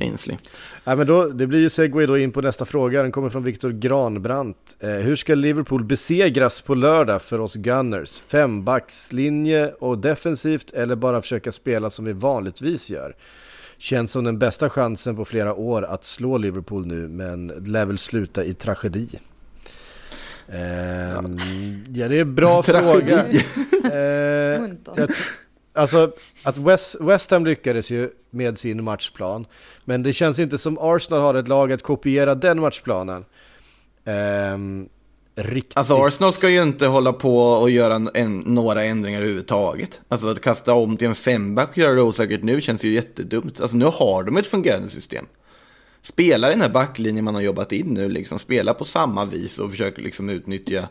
[0.00, 0.36] Ainsley.
[0.84, 3.02] Ja, men då, det blir ju segway då in på nästa fråga.
[3.02, 4.76] Den kommer från Viktor Granbrandt.
[4.80, 8.20] Eh, hur ska Liverpool besegras på lördag för oss Gunners?
[8.20, 13.14] Fembackslinje och defensivt eller bara försöka spela som vi vanligtvis gör?
[13.78, 17.98] Känns som den bästa chansen på flera år att slå Liverpool nu, men lär väl
[17.98, 19.08] sluta i tragedi.
[20.48, 21.38] Ehm,
[21.92, 22.08] ja.
[22.08, 23.38] det är en bra Tragedi.
[23.40, 23.94] fråga.
[23.94, 25.10] Eh, jag,
[25.76, 26.12] alltså
[26.42, 29.46] att West, West Ham lyckades ju med sin matchplan.
[29.84, 33.24] Men det känns inte som Arsenal har ett lag att kopiera den matchplanen.
[34.04, 34.88] Um,
[35.34, 35.76] riktigt.
[35.76, 40.00] Alltså Arsenal ska ju inte hålla på och göra en, en, några ändringar överhuvudtaget.
[40.08, 43.60] Alltså att kasta om till en femback och göra det osäkert nu känns ju jättedumt.
[43.60, 45.26] Alltså nu har de ett fungerande system.
[46.06, 48.38] Spela i den här backlinjen man har jobbat in nu liksom.
[48.38, 50.88] Spela på samma vis och försöka liksom utnyttja,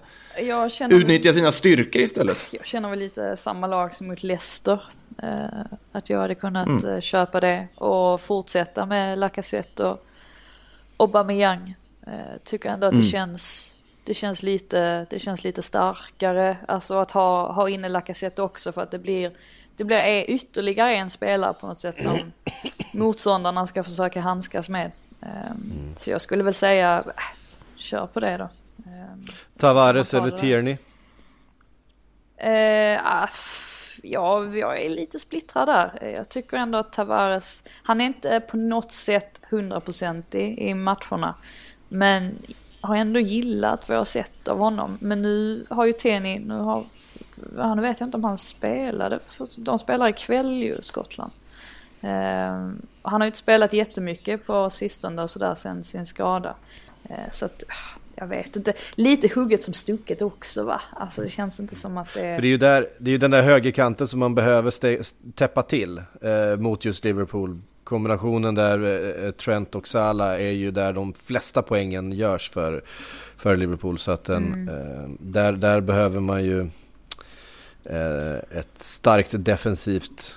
[0.90, 2.46] utnyttja sina styrkor istället.
[2.52, 4.84] jag känner väl lite samma lag som mot Leicester.
[5.24, 10.06] Eh, att jag hade kunnat eh, köpa det och fortsätta med Lacazette och
[10.98, 11.76] Aubameyang.
[12.08, 16.58] Eh, tycker ändå att det känns det känns, lite, det känns lite starkare.
[16.68, 19.32] Alltså att ha, ha inne Lacazette också för att det blir,
[19.76, 22.20] det blir ytterligare en spelare på något sätt som
[22.94, 24.92] motståndarna ska försöka handskas med.
[25.26, 27.14] Ehm, Så jag skulle väl säga, äh,
[27.76, 28.50] kör på det då.
[28.90, 29.26] Ehm,
[29.58, 30.38] Tavares eller.
[30.38, 30.78] Tierney?
[33.24, 35.98] F- ja, jag är lite splittrad där.
[36.02, 41.36] Eh, Jag tycker ändå att Tavares, han är inte på något sätt hundraprocentig i matcherna.
[41.88, 42.38] Men
[42.82, 44.98] har ändå gillat vad jag har sett av honom.
[45.02, 46.84] Men nu har ju Teni, nu har,
[47.76, 49.20] nu vet jag inte om han spelade,
[49.58, 51.32] de spelar ikväll ju, Skottland.
[52.06, 56.56] Eh, han har ju inte spelat jättemycket på sistone och sådär sen sin skada.
[57.10, 57.64] Eh, så att,
[58.16, 60.82] jag vet inte, lite hugget som stucket också va?
[60.92, 62.36] Alltså det känns inte som att det är...
[62.36, 65.14] För det är ju där, det är ju den där högerkanten som man behöver stä-
[65.36, 67.60] täppa till eh, mot just Liverpool.
[67.84, 72.84] Kombinationen där eh, Trent och Salah är ju där de flesta poängen görs för,
[73.38, 73.98] för Liverpool.
[73.98, 76.60] Så att den, eh, där, där behöver man ju
[77.84, 80.36] eh, ett starkt defensivt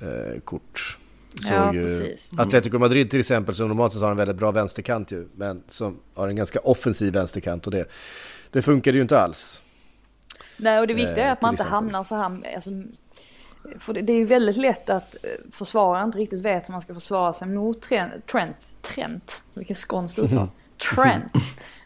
[0.00, 0.98] eh, kort.
[1.42, 2.30] Såg Ja, ju precis.
[2.38, 5.28] Atletico Madrid till exempel som normalt sett har en väldigt bra vänsterkant ju.
[5.36, 7.84] Men som har en ganska offensiv vänsterkant och det,
[8.50, 9.62] det funkar ju inte alls.
[10.56, 11.72] Nej, och det viktiga Eh, är att man inte exempel.
[11.74, 12.70] hamnar så här, alltså,
[13.78, 16.80] för det, det är ju väldigt lätt att eh, försvarare inte riktigt vet hur man
[16.80, 20.48] ska försvara sig mot Trent, Trent, Trent vilket skånskt uttal,
[20.94, 21.32] Trent.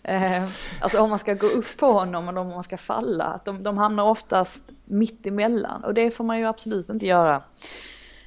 [0.02, 0.44] Eh,
[0.80, 3.62] alltså om man ska gå upp på honom och om man ska falla, att de,
[3.62, 7.42] de hamnar oftast mitt emellan och det får man ju absolut inte göra,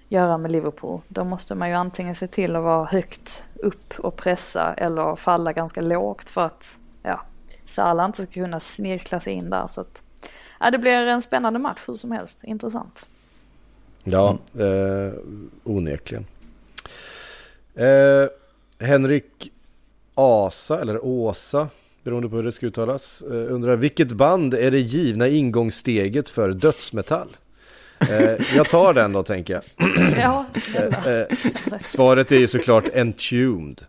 [0.09, 1.01] göra med Liverpool.
[1.07, 5.53] Då måste man ju antingen se till att vara högt upp och pressa eller falla
[5.53, 7.21] ganska lågt för att ja,
[7.65, 9.67] Salah inte ska kunna snirkla sig in där.
[9.67, 10.03] Så att,
[10.59, 12.43] ja, det blir en spännande match hur som helst.
[12.43, 13.07] Intressant.
[14.03, 15.13] Ja, eh,
[15.63, 16.25] onekligen.
[17.75, 18.27] Eh,
[18.79, 19.51] Henrik
[20.15, 21.69] Asa, eller Åsa,
[22.03, 26.49] beroende på hur det ska uttalas, eh, undrar vilket band är det givna ingångssteget för
[26.49, 27.27] dödsmetall?
[27.99, 29.63] Eh, jag tar den då tänker jag.
[30.21, 31.21] Ja, snälla.
[31.21, 31.27] Eh,
[31.79, 33.81] svaret är ju såklart Entombed.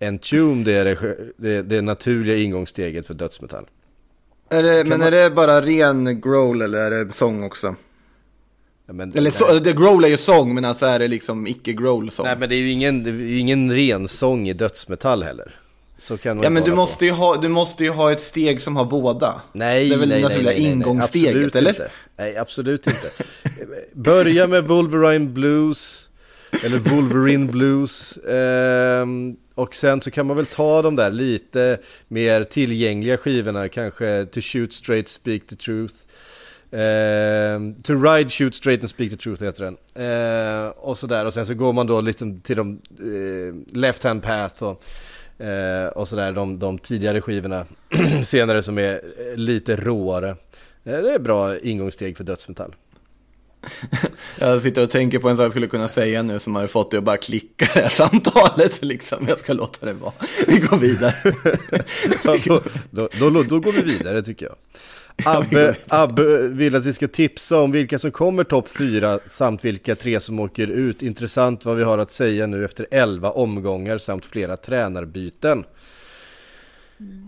[0.00, 3.66] Entombed är det, det, det naturliga ingångssteget för dödsmetall.
[4.50, 7.74] Är det, men är det bara ren growl eller är det sång också?
[8.86, 12.10] Ja, men, Eller så, det growl är ju sång, men alltså är det liksom icke-growl
[12.10, 12.26] sång?
[12.26, 15.54] Nej men det är ju ingen, det är ju ingen ren sång i dödsmetall heller.
[15.98, 18.62] Så kan man Ja men du måste, ju ha, du måste ju ha ett steg
[18.62, 19.40] som har båda.
[19.52, 21.70] Nej, det är väl nej, det naturliga nej, nej, ingångssteget, absolut eller?
[21.70, 21.90] Inte.
[22.16, 23.10] Nej, absolut inte.
[23.92, 26.08] Börja med Wolverine Blues,
[26.64, 28.16] eller Wolverine Blues.
[28.28, 31.78] ehm, och sen så kan man väl ta de där lite
[32.08, 35.94] mer tillgängliga skivorna, kanske To Shoot Straight, Speak the Truth.
[36.72, 39.76] ehm, to Ride, Shoot Straight and Speak the Truth heter den.
[39.94, 44.22] Ehm, och sådär, och sen så går man då liksom till de eh, Left Hand
[44.22, 44.84] Path och
[45.38, 47.66] Eh, och sådär, de, de tidigare skivorna
[48.24, 49.00] senare som är
[49.36, 50.28] lite råare.
[50.84, 52.74] Eh, det är bra ingångssteg för dödsmetall.
[54.38, 56.90] Jag sitter och tänker på en sak jag skulle kunna säga nu som har fått
[56.90, 59.28] det att bara klicka det här samtalet liksom.
[59.28, 60.12] Jag ska låta det vara.
[60.46, 61.14] Vi går vidare.
[62.24, 64.56] Ja, då, då, då, då går vi vidare tycker jag.
[65.24, 69.94] Abbe, Abbe vill att vi ska tipsa om vilka som kommer topp 4 samt vilka
[69.94, 71.02] tre som åker ut.
[71.02, 75.64] Intressant vad vi har att säga nu efter 11 omgångar samt flera tränarbyten.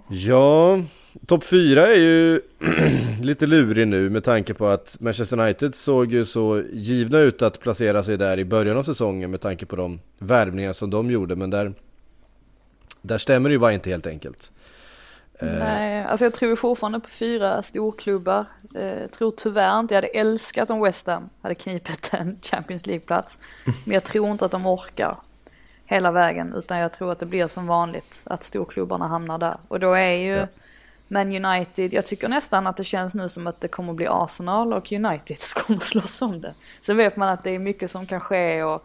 [0.08, 0.80] Ja,
[1.26, 2.40] topp 4 är ju
[3.22, 7.60] lite lurig nu med tanke på att Manchester United såg ju så givna ut att
[7.60, 11.36] placera sig där i början av säsongen med tanke på de värvningar som de gjorde.
[11.36, 11.72] Men där,
[13.02, 14.50] där stämmer det ju bara inte helt enkelt.
[15.40, 18.44] Nej, alltså jag tror fortfarande på fyra storklubbar.
[18.74, 23.38] Eh, tror tyvärr inte, jag hade älskat om West Ham hade knipit en Champions League-plats.
[23.84, 25.16] Men jag tror inte att de orkar
[25.84, 29.56] hela vägen, utan jag tror att det blir som vanligt att storklubbarna hamnar där.
[29.68, 30.46] Och då är ju
[31.08, 34.72] Man United, jag tycker nästan att det känns nu som att det kommer bli Arsenal
[34.72, 36.54] och United som kommer slåss om det.
[36.80, 38.84] Sen vet man att det är mycket som kan ske och,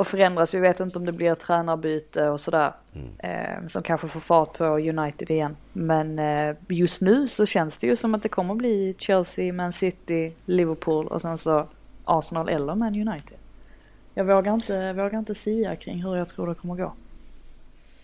[0.00, 0.54] och förändras.
[0.54, 2.72] Vi vet inte om det blir ett tränarbyte och sådär.
[3.18, 5.56] Eh, som kanske får fart på United igen.
[5.72, 9.72] Men eh, just nu så känns det ju som att det kommer bli Chelsea, Man
[9.72, 11.68] City, Liverpool och sen så
[12.04, 13.38] Arsenal eller Man United.
[14.14, 16.92] Jag vågar inte, vågar inte sia kring hur jag tror det kommer gå.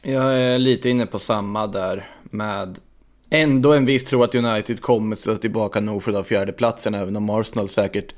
[0.03, 2.78] Jag är lite inne på samma där med
[3.30, 7.30] ändå en viss tro att United kommer stå tillbaka nog för den fjärdeplatsen även om
[7.30, 8.14] Arsenal säkert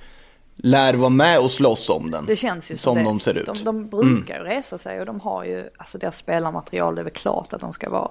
[0.62, 2.26] lär vara med och slåss om den.
[2.26, 3.04] Det känns ju som som, det.
[3.04, 3.46] de ser ut.
[3.46, 7.04] De, de brukar ju resa sig och de har ju, alltså deras spelarmaterial, det är
[7.04, 8.10] väl klart att de ska vara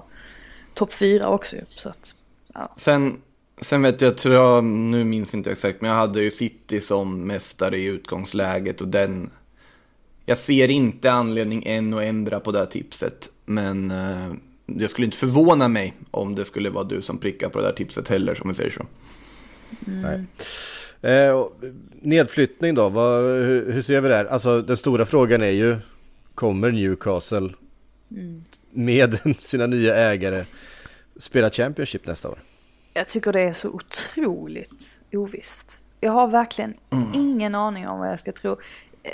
[0.74, 1.56] topp fyra också.
[1.70, 2.14] Så att,
[2.54, 2.74] ja.
[2.78, 3.22] Sen,
[3.62, 7.28] sen vet jag, tror jag, nu minns inte exakt, men jag hade ju City som
[7.28, 9.30] mästare i utgångsläget och den...
[10.26, 14.34] Jag ser inte anledning än att ändra på det här tipset, men eh,
[14.66, 17.74] jag skulle inte förvåna mig om det skulle vara du som prickar på det här
[17.74, 18.86] tipset heller, som vi säger så.
[19.80, 20.24] Nej.
[21.02, 21.46] Eh,
[22.02, 24.26] nedflyttning då, vad, hur, hur ser vi det här?
[24.26, 25.78] Alltså den stora frågan är ju,
[26.36, 27.50] kommer Newcastle
[28.72, 30.46] med sina nya ägare
[31.20, 32.40] spela Championship nästa år?
[32.94, 35.82] Jag tycker det är så otroligt ovisst.
[36.00, 36.74] Jag har verkligen
[37.16, 38.52] ingen aning om vad jag ska tro.
[39.04, 39.12] Eh,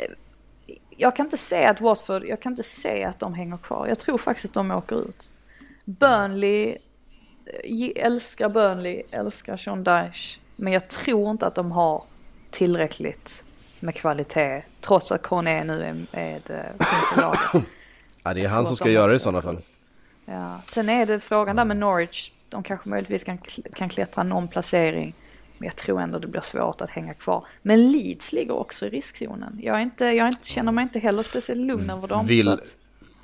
[0.97, 3.87] Jag kan inte säga att Watford, jag kan inte säga att de hänger kvar.
[3.87, 5.31] Jag tror faktiskt att de åker ut.
[5.85, 6.77] Burnley,
[7.45, 10.39] eh, älskar Burnley, älskar Sean Dyche.
[10.55, 12.03] Men jag tror inte att de har
[12.49, 13.43] tillräckligt
[13.79, 14.63] med kvalitet.
[14.81, 17.39] Trots att Kone nu är, är det, finns i laget.
[18.23, 19.61] Ja, det är han som ska de göra det i sådana fall.
[20.25, 20.61] Ja.
[20.65, 22.31] Sen är det frågan där med Norwich.
[22.49, 23.37] De kanske möjligtvis kan,
[23.73, 25.13] kan klättra någon placering.
[25.57, 27.45] Men jag tror ändå det blir svårt att hänga kvar.
[27.61, 29.59] Men Leeds ligger också i riskzonen.
[29.63, 32.25] Jag, är inte, jag är inte, känner mig inte heller speciellt lugn över dem.
[32.25, 32.77] Vill- att,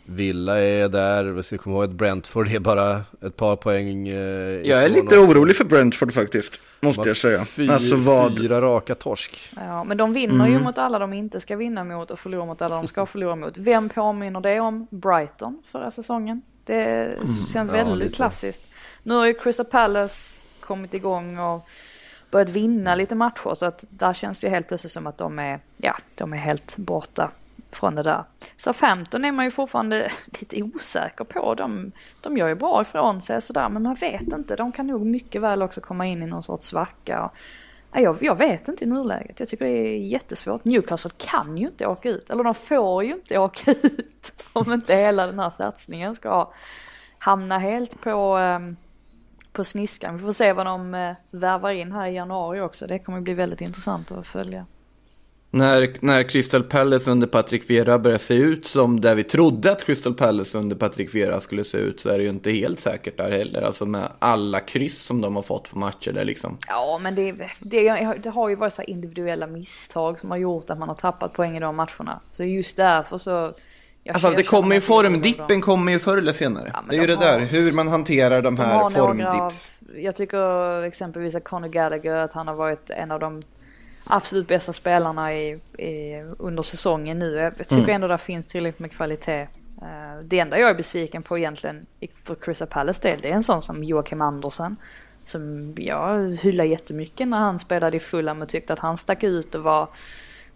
[0.10, 4.16] Villa är där, vi ska komma ihåg att Brentford är bara ett par poäng eh,
[4.64, 5.32] Jag är lite också.
[5.32, 7.46] orolig för Brentford faktiskt, måste jag säga.
[7.46, 8.38] Fyra, Alltså vad...
[8.38, 9.40] fyra raka torsk.
[9.56, 12.62] ja, men de vinner ju mot alla de inte ska vinna mot och förlorar mot
[12.62, 13.58] alla de ska förlora mot.
[13.58, 14.88] Vem påminner det om?
[14.90, 16.42] Brighton förra säsongen.
[16.64, 17.16] Det
[17.54, 18.16] känns Ja, väldigt lite.
[18.16, 18.62] klassiskt.
[19.04, 21.68] Nu har ju Crystal Palace kommit igång och
[22.32, 25.40] börjat vinna lite matcher så att där känns det ju helt plötsligt som att de
[25.40, 27.32] är, ja, de är helt borta
[27.72, 28.24] från det där.
[28.58, 31.54] Så 15 är man ju fortfarande lite osäker på.
[31.56, 31.92] De,
[32.22, 34.56] de gör ju bra ifrån sig sådär men man vet inte.
[34.56, 37.24] De kan nog mycket väl också komma in i någon sorts svacka.
[37.24, 37.32] Och,
[37.92, 39.40] jag, jag vet inte i nuläget.
[39.40, 40.66] Jag tycker det är jättesvårt.
[40.66, 42.30] Newcastle kan ju inte åka ut.
[42.30, 44.44] Eller de får ju inte åka ut.
[44.54, 46.52] Om inte hela den här satsningen ska
[47.20, 48.76] hamna helt på, ehm,
[49.54, 50.18] på sniskan.
[50.18, 52.88] Vi får se vad de eh, värvar in här i januari också.
[52.88, 54.66] Det kommer bli väldigt intressant att följa.
[55.52, 59.84] När, när Crystal Palace under Patrick Vieira börjar se ut som där vi trodde att
[59.86, 63.18] Crystal Palace under Patrick Vieira skulle se ut så är det ju inte helt säkert
[63.18, 63.62] där heller.
[63.62, 66.58] Alltså med alla kryss som de har fått på matcher där liksom.
[66.68, 70.80] Ja, men det, det, det har ju varit så individuella misstag som har gjort att
[70.80, 72.20] man har tappat poäng i de matcherna.
[72.32, 73.30] Så just därför så...
[74.04, 76.72] jag- Alltså det kommer ju formdippen kommer ju förr eller senare.
[76.74, 79.72] Ja, det är ju de det där, hur man hanterar de De här av, formdips.
[79.98, 83.42] jag tycker exempelvis att Conor Gallagher, att han har varit en av de
[84.10, 87.36] absolut bästa spelarna i, i, under säsongen nu.
[87.36, 87.90] Jag tycker Mm.
[87.90, 89.48] ändå där finns tillräckligt med kvalitet.
[89.82, 91.86] Eh, det enda jag är besviken på egentligen
[92.24, 94.76] för Crystal Palace del, det är en sån som Joakim Andersen.
[95.24, 99.56] Som jag hyllar jättemycket när han spelade i Fulham och tyckte att han stack ut
[99.56, 99.88] och var,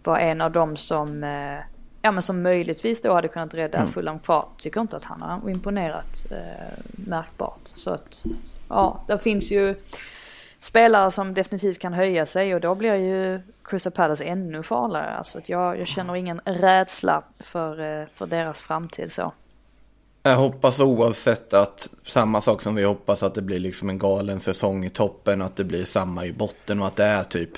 [0.04, 1.58] var en av dem som, eh,
[2.02, 3.90] ja men som möjligtvis då hade kunnat rädda mm.
[3.90, 4.48] Fulham kvar.
[4.58, 7.60] Tycker inte att han har imponerat eh, märkbart.
[7.74, 8.22] Så att,
[8.68, 9.74] ja, det finns ju
[10.64, 15.16] spelare som definitivt kan höja sig och då blir ju Crystal Palace ännu farligare.
[15.16, 19.32] Alltså att jag, jag känner ingen rädsla för, eh, för deras framtid så.
[20.22, 24.40] Jag hoppas oavsett att samma sak som vi hoppas att det blir liksom en galen
[24.40, 27.50] säsong i toppen, och att det blir samma i botten och att det är typ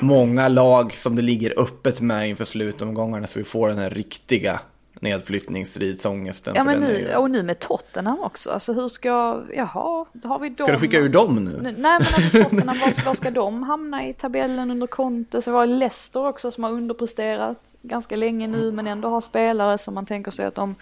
[0.00, 4.60] många lag som det ligger öppet med inför slutomgångarna så vi får den här riktiga
[5.00, 6.52] nedflyttningsstridsångesten.
[6.56, 7.16] Ja men nu, ju...
[7.16, 8.50] och nu med Tottenham också.
[8.50, 10.66] Alltså hur ska, jaha, har vi dem?
[10.66, 11.58] Ska du skicka ur dem nu?
[11.62, 15.42] Nej men alltså Tottenham, var, var ska de hamna i tabellen under Conte?
[15.42, 19.94] Så var Leicester också som har underpresterat ganska länge nu men ändå har spelare som
[19.94, 20.74] man tänker sig att de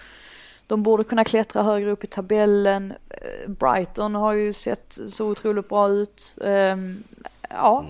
[0.66, 2.92] de borde kunna klättra högre upp i tabellen.
[3.08, 6.34] Eh, Brighton har ju sett så otroligt bra ut.
[6.44, 7.02] Ehm,
[7.50, 7.86] ja,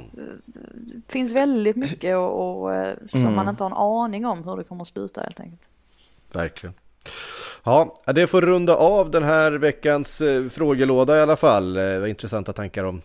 [0.74, 3.34] det finns väldigt mycket och, och eh, som mm.
[3.34, 5.68] man inte har en aning om hur det kommer att sluta helt enkelt.
[6.32, 6.74] Verkligen.
[7.64, 11.76] Ja, det får runda av den här veckans eh, frågelåda i alla fall.
[11.76, 13.02] Eh, var intressanta tankar om,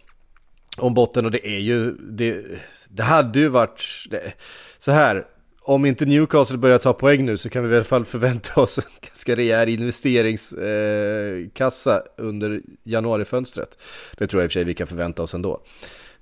[0.77, 2.45] om botten och det är ju, det,
[2.89, 4.33] det hade ju varit det,
[4.77, 5.25] så här.
[5.63, 8.77] Om inte Newcastle börjar ta poäng nu så kan vi i alla fall förvänta oss
[8.77, 13.77] en ganska rejäl investeringskassa eh, under januarifönstret.
[14.17, 15.61] Det tror jag i och för sig vi kan förvänta oss ändå.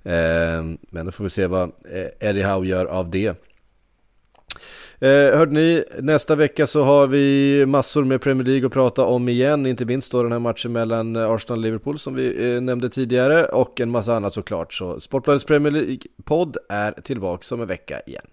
[0.02, 3.34] Eh, men då får vi se vad eh, Eddie Howe gör av det.
[5.02, 9.28] Eh, hörde ni, nästa vecka så har vi massor med Premier League att prata om
[9.28, 12.88] igen, inte minst då den här matchen mellan Arsenal och Liverpool som vi eh, nämnde
[12.88, 14.74] tidigare och en massa annat såklart.
[14.74, 18.26] Så Sportbladets Premier League-podd är tillbaka om en vecka igen.